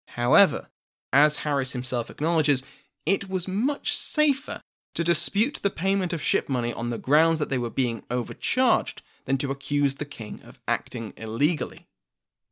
However, 0.09 0.71
as 1.13 1.37
Harris 1.37 1.71
himself 1.71 2.11
acknowledges, 2.11 2.65
it 3.07 3.31
was 3.31 3.47
much 3.47 3.95
safer 3.95 4.61
to 4.95 5.05
dispute 5.05 5.61
the 5.63 5.71
payment 5.71 6.13
of 6.13 6.21
ship 6.21 6.49
money 6.49 6.73
on 6.73 6.89
the 6.89 6.99
grounds 6.99 7.39
that 7.39 7.49
they 7.49 7.59
were 7.59 7.71
being 7.71 8.03
overcharged 8.11 9.03
than 9.31 9.39
to 9.39 9.53
accuse 9.53 9.95
the 9.95 10.05
king 10.05 10.41
of 10.45 10.59
acting 10.67 11.13
illegally. 11.17 11.87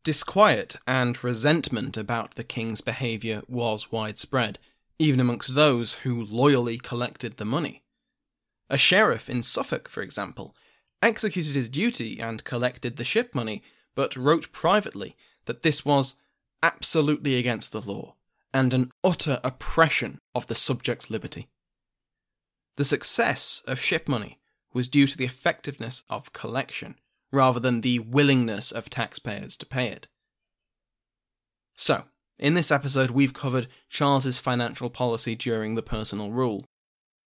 Disquiet 0.04 0.76
and 0.86 1.24
resentment 1.24 1.96
about 1.96 2.36
the 2.36 2.44
king's 2.44 2.80
behaviour 2.80 3.42
was 3.48 3.90
widespread, 3.90 4.60
even 4.96 5.18
amongst 5.18 5.56
those 5.56 5.94
who 6.04 6.24
loyally 6.24 6.78
collected 6.78 7.36
the 7.36 7.44
money. 7.44 7.82
A 8.70 8.78
sheriff 8.78 9.28
in 9.28 9.42
Suffolk, 9.42 9.88
for 9.88 10.04
example, 10.04 10.54
executed 11.02 11.56
his 11.56 11.68
duty 11.68 12.20
and 12.20 12.44
collected 12.44 12.96
the 12.96 13.02
ship 13.02 13.34
money, 13.34 13.60
but 13.96 14.14
wrote 14.14 14.52
privately 14.52 15.16
that 15.46 15.62
this 15.62 15.84
was 15.84 16.14
absolutely 16.62 17.34
against 17.34 17.72
the 17.72 17.82
law 17.82 18.14
and 18.54 18.72
an 18.72 18.92
utter 19.02 19.40
oppression 19.42 20.20
of 20.32 20.46
the 20.46 20.54
subject's 20.54 21.10
liberty. 21.10 21.48
The 22.76 22.84
success 22.84 23.62
of 23.66 23.80
ship 23.80 24.08
money 24.08 24.38
was 24.78 24.86
due 24.86 25.08
to 25.08 25.18
the 25.18 25.24
effectiveness 25.24 26.04
of 26.08 26.32
collection 26.32 26.94
rather 27.32 27.58
than 27.58 27.80
the 27.80 27.98
willingness 27.98 28.70
of 28.70 28.88
taxpayers 28.88 29.56
to 29.56 29.66
pay 29.66 29.88
it. 29.88 30.06
So, 31.74 32.04
in 32.38 32.54
this 32.54 32.70
episode, 32.70 33.10
we've 33.10 33.34
covered 33.34 33.66
Charles's 33.88 34.38
financial 34.38 34.88
policy 34.88 35.34
during 35.34 35.74
the 35.74 35.82
personal 35.82 36.30
rule. 36.30 36.64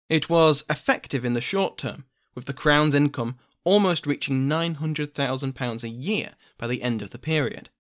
It 0.10 0.30
was 0.30 0.64
effective 0.70 1.26
in 1.26 1.34
the 1.34 1.42
short 1.42 1.80
term, 1.80 2.06
with 2.36 2.46
the 2.46 2.54
Crown's 2.54 2.94
income 2.94 3.40
almost 3.64 4.06
reaching 4.06 4.48
£900,000 4.48 5.84
a 5.84 5.90
year 5.90 6.34
by 6.60 6.68
the 6.68 6.84
end 6.84 7.02
of 7.02 7.10
the 7.10 7.18
period. 7.18 7.72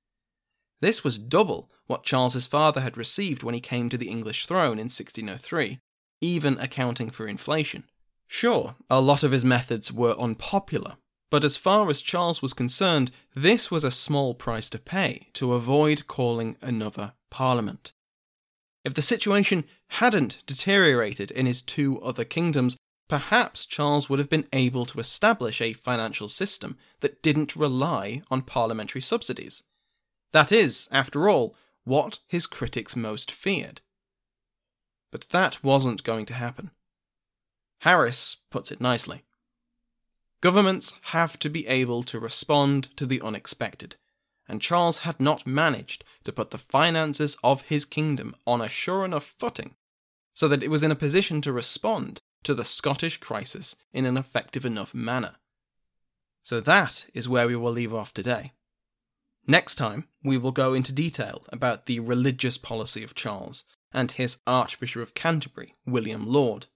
This 0.81 1.03
was 1.03 1.19
double 1.19 1.69
what 1.85 2.01
Charles's 2.01 2.47
father 2.47 2.81
had 2.81 2.97
received 2.97 3.43
when 3.43 3.53
he 3.53 3.61
came 3.61 3.87
to 3.89 3.99
the 3.99 4.09
English 4.09 4.47
throne 4.47 4.79
in 4.79 4.89
1603, 4.89 5.79
even 6.21 6.57
accounting 6.57 7.11
for 7.11 7.27
inflation. 7.27 7.83
Sure, 8.31 8.75
a 8.91 9.01
lot 9.01 9.23
of 9.23 9.31
his 9.31 9.43
methods 9.43 9.91
were 9.91 10.17
unpopular, 10.19 10.97
but 11.31 11.43
as 11.43 11.57
far 11.57 11.89
as 11.89 11.99
Charles 11.99 12.43
was 12.43 12.53
concerned, 12.53 13.09
this 13.35 13.71
was 13.71 13.83
a 13.83 13.89
small 13.89 14.35
price 14.35 14.69
to 14.69 14.77
pay 14.77 15.29
to 15.33 15.53
avoid 15.53 16.05
calling 16.05 16.55
another 16.61 17.13
parliament. 17.31 17.91
If 18.85 18.93
the 18.93 19.01
situation 19.01 19.65
hadn't 19.87 20.43
deteriorated 20.45 21.31
in 21.31 21.47
his 21.47 21.63
two 21.63 21.99
other 22.01 22.23
kingdoms, 22.23 22.77
perhaps 23.07 23.65
Charles 23.65 24.09
would 24.09 24.19
have 24.19 24.29
been 24.29 24.47
able 24.53 24.85
to 24.85 24.99
establish 24.99 25.59
a 25.59 25.73
financial 25.73 26.29
system 26.29 26.77
that 26.99 27.23
didn't 27.23 27.55
rely 27.55 28.21
on 28.29 28.43
parliamentary 28.43 29.01
subsidies. 29.01 29.63
That 30.33 30.51
is, 30.51 30.87
after 30.91 31.27
all, 31.27 31.55
what 31.83 32.19
his 32.27 32.45
critics 32.45 32.95
most 32.95 33.31
feared. 33.31 33.81
But 35.11 35.29
that 35.29 35.63
wasn't 35.63 36.03
going 36.03 36.27
to 36.27 36.35
happen. 36.35 36.69
Harris 37.79 38.37
puts 38.49 38.71
it 38.71 38.81
nicely. 38.81 39.23
Governments 40.41 40.93
have 41.03 41.37
to 41.39 41.49
be 41.49 41.67
able 41.67 42.03
to 42.03 42.19
respond 42.19 42.95
to 42.97 43.05
the 43.05 43.21
unexpected, 43.21 43.95
and 44.47 44.61
Charles 44.61 44.99
had 44.99 45.19
not 45.19 45.45
managed 45.45 46.03
to 46.23 46.31
put 46.31 46.51
the 46.51 46.57
finances 46.57 47.37
of 47.43 47.63
his 47.63 47.85
kingdom 47.85 48.35
on 48.47 48.61
a 48.61 48.69
sure 48.69 49.03
enough 49.03 49.35
footing 49.37 49.75
so 50.33 50.47
that 50.47 50.63
it 50.63 50.69
was 50.69 50.83
in 50.83 50.91
a 50.91 50.95
position 50.95 51.41
to 51.41 51.51
respond 51.51 52.21
to 52.43 52.55
the 52.55 52.63
Scottish 52.63 53.17
crisis 53.17 53.75
in 53.91 54.05
an 54.05 54.15
effective 54.15 54.65
enough 54.65 54.93
manner. 54.93 55.35
So 56.41 56.61
that 56.61 57.05
is 57.13 57.27
where 57.27 57.47
we 57.47 57.55
will 57.55 57.71
leave 57.71 57.93
off 57.93 58.13
today. 58.13 58.53
Next 59.45 59.75
time, 59.75 60.07
we 60.23 60.37
will 60.37 60.51
go 60.51 60.73
into 60.73 60.91
detail 60.91 61.43
about 61.49 61.85
the 61.85 61.99
religious 61.99 62.57
policy 62.57 63.03
of 63.03 63.15
Charles 63.15 63.65
and 63.91 64.11
his 64.11 64.37
Archbishop 64.47 65.01
of 65.01 65.13
Canterbury, 65.13 65.75
William 65.85 66.25
Laud. 66.25 66.67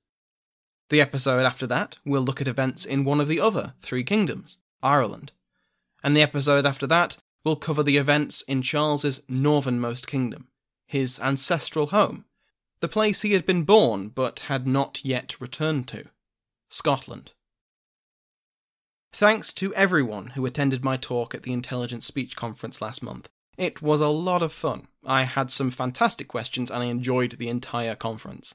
The 0.93 1.01
episode 1.01 1.43
after 1.43 1.65
that 1.65 1.97
we'll 2.05 2.21
look 2.21 2.39
at 2.39 2.47
events 2.47 2.85
in 2.85 3.03
one 3.03 3.19
of 3.19 3.27
the 3.27 3.39
other 3.39 3.73
three 3.81 4.03
kingdoms, 4.03 4.59
Ireland. 4.83 5.31
And 6.03 6.15
the 6.15 6.21
episode 6.21 6.67
after 6.67 6.85
that 6.85 7.17
we'll 7.43 7.55
cover 7.55 7.81
the 7.81 7.97
events 7.97 8.43
in 8.43 8.61
Charles's 8.61 9.23
northernmost 9.27 10.05
kingdom, 10.05 10.49
his 10.85 11.19
ancestral 11.19 11.87
home, 11.87 12.25
the 12.79 12.87
place 12.87 13.23
he 13.23 13.33
had 13.33 13.43
been 13.43 13.63
born 13.63 14.09
but 14.09 14.41
had 14.41 14.67
not 14.67 15.03
yet 15.03 15.41
returned 15.41 15.87
to, 15.87 16.09
Scotland. 16.69 17.31
Thanks 19.11 19.51
to 19.53 19.73
everyone 19.73 20.27
who 20.35 20.45
attended 20.45 20.83
my 20.83 20.95
talk 20.95 21.33
at 21.33 21.41
the 21.41 21.53
Intelligent 21.53 22.03
Speech 22.03 22.35
Conference 22.35 22.83
last 22.83 23.01
month. 23.01 23.29
It 23.57 23.81
was 23.81 23.99
a 23.99 24.09
lot 24.09 24.43
of 24.43 24.53
fun. 24.53 24.89
I 25.03 25.23
had 25.23 25.49
some 25.49 25.71
fantastic 25.71 26.27
questions 26.27 26.69
and 26.69 26.83
I 26.83 26.85
enjoyed 26.85 27.39
the 27.39 27.49
entire 27.49 27.95
conference. 27.95 28.53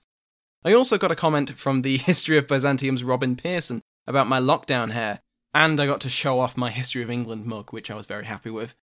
I 0.64 0.72
also 0.72 0.98
got 0.98 1.12
a 1.12 1.16
comment 1.16 1.56
from 1.56 1.82
the 1.82 1.96
History 1.98 2.36
of 2.36 2.48
Byzantium's 2.48 3.04
Robin 3.04 3.36
Pierson 3.36 3.82
about 4.06 4.26
my 4.26 4.40
lockdown 4.40 4.90
hair, 4.90 5.20
and 5.54 5.78
I 5.78 5.86
got 5.86 6.00
to 6.02 6.08
show 6.08 6.40
off 6.40 6.56
my 6.56 6.70
History 6.70 7.02
of 7.02 7.10
England 7.10 7.46
mug, 7.46 7.72
which 7.72 7.90
I 7.90 7.94
was 7.94 8.06
very 8.06 8.24
happy 8.24 8.50
with. 8.50 8.74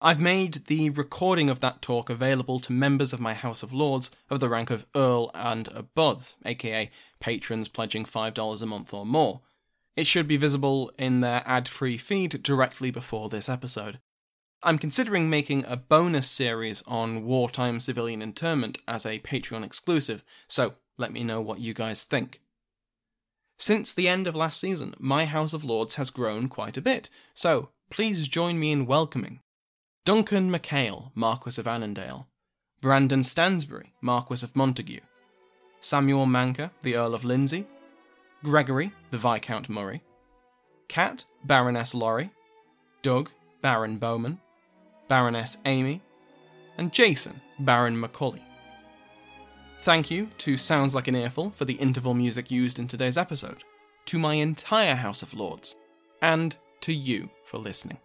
I've 0.00 0.20
made 0.20 0.66
the 0.66 0.90
recording 0.90 1.48
of 1.48 1.60
that 1.60 1.80
talk 1.80 2.10
available 2.10 2.58
to 2.60 2.72
members 2.72 3.12
of 3.12 3.20
my 3.20 3.32
House 3.32 3.62
of 3.62 3.72
Lords 3.72 4.10
of 4.28 4.40
the 4.40 4.48
rank 4.48 4.70
of 4.70 4.86
Earl 4.94 5.30
and 5.34 5.68
above, 5.68 6.34
aka 6.44 6.90
patrons 7.20 7.68
pledging 7.68 8.04
$5 8.04 8.62
a 8.62 8.66
month 8.66 8.92
or 8.92 9.06
more. 9.06 9.40
It 9.96 10.06
should 10.06 10.26
be 10.26 10.36
visible 10.36 10.92
in 10.98 11.20
their 11.20 11.42
ad 11.46 11.68
free 11.68 11.96
feed 11.96 12.42
directly 12.42 12.90
before 12.90 13.28
this 13.28 13.48
episode. 13.48 14.00
I'm 14.62 14.78
considering 14.78 15.30
making 15.30 15.64
a 15.66 15.76
bonus 15.76 16.28
series 16.28 16.82
on 16.86 17.24
wartime 17.24 17.78
civilian 17.78 18.20
internment 18.20 18.78
as 18.88 19.06
a 19.06 19.20
Patreon 19.20 19.64
exclusive, 19.64 20.24
so 20.48 20.74
let 20.96 21.12
me 21.12 21.24
know 21.24 21.40
what 21.40 21.60
you 21.60 21.74
guys 21.74 22.04
think. 22.04 22.40
Since 23.58 23.92
the 23.92 24.08
end 24.08 24.26
of 24.26 24.34
last 24.34 24.60
season, 24.60 24.94
my 24.98 25.26
House 25.26 25.52
of 25.52 25.64
Lords 25.64 25.94
has 25.94 26.10
grown 26.10 26.48
quite 26.48 26.76
a 26.76 26.82
bit, 26.82 27.08
so 27.34 27.70
please 27.90 28.28
join 28.28 28.58
me 28.58 28.72
in 28.72 28.86
welcoming 28.86 29.40
Duncan 30.04 30.50
MacHale, 30.50 31.12
Marquis 31.14 31.60
of 31.60 31.66
Annandale, 31.66 32.26
Brandon 32.80 33.22
Stansbury, 33.22 33.94
Marquis 34.02 34.44
of 34.44 34.54
Montague, 34.54 35.00
Samuel 35.80 36.26
Manker, 36.26 36.70
the 36.82 36.96
Earl 36.96 37.14
of 37.14 37.24
Lindsey, 37.24 37.66
Gregory, 38.42 38.92
the 39.10 39.18
Viscount 39.18 39.68
Murray, 39.68 40.02
Cat, 40.88 41.24
Baroness 41.44 41.94
Laurie, 41.94 42.30
Doug, 43.00 43.30
Baron 43.62 43.96
Bowman, 43.96 44.38
Baroness 45.08 45.56
Amy, 45.64 46.02
and 46.76 46.92
Jason, 46.92 47.40
Baron 47.58 47.98
Macaulay. 47.98 48.42
Thank 49.84 50.10
you 50.10 50.28
to 50.38 50.56
Sounds 50.56 50.94
Like 50.94 51.08
an 51.08 51.14
Earful 51.14 51.50
for 51.50 51.66
the 51.66 51.74
interval 51.74 52.14
music 52.14 52.50
used 52.50 52.78
in 52.78 52.88
today's 52.88 53.18
episode, 53.18 53.64
to 54.06 54.18
my 54.18 54.32
entire 54.32 54.94
House 54.94 55.20
of 55.20 55.34
Lords, 55.34 55.76
and 56.22 56.56
to 56.80 56.94
you 56.94 57.28
for 57.44 57.58
listening. 57.58 57.98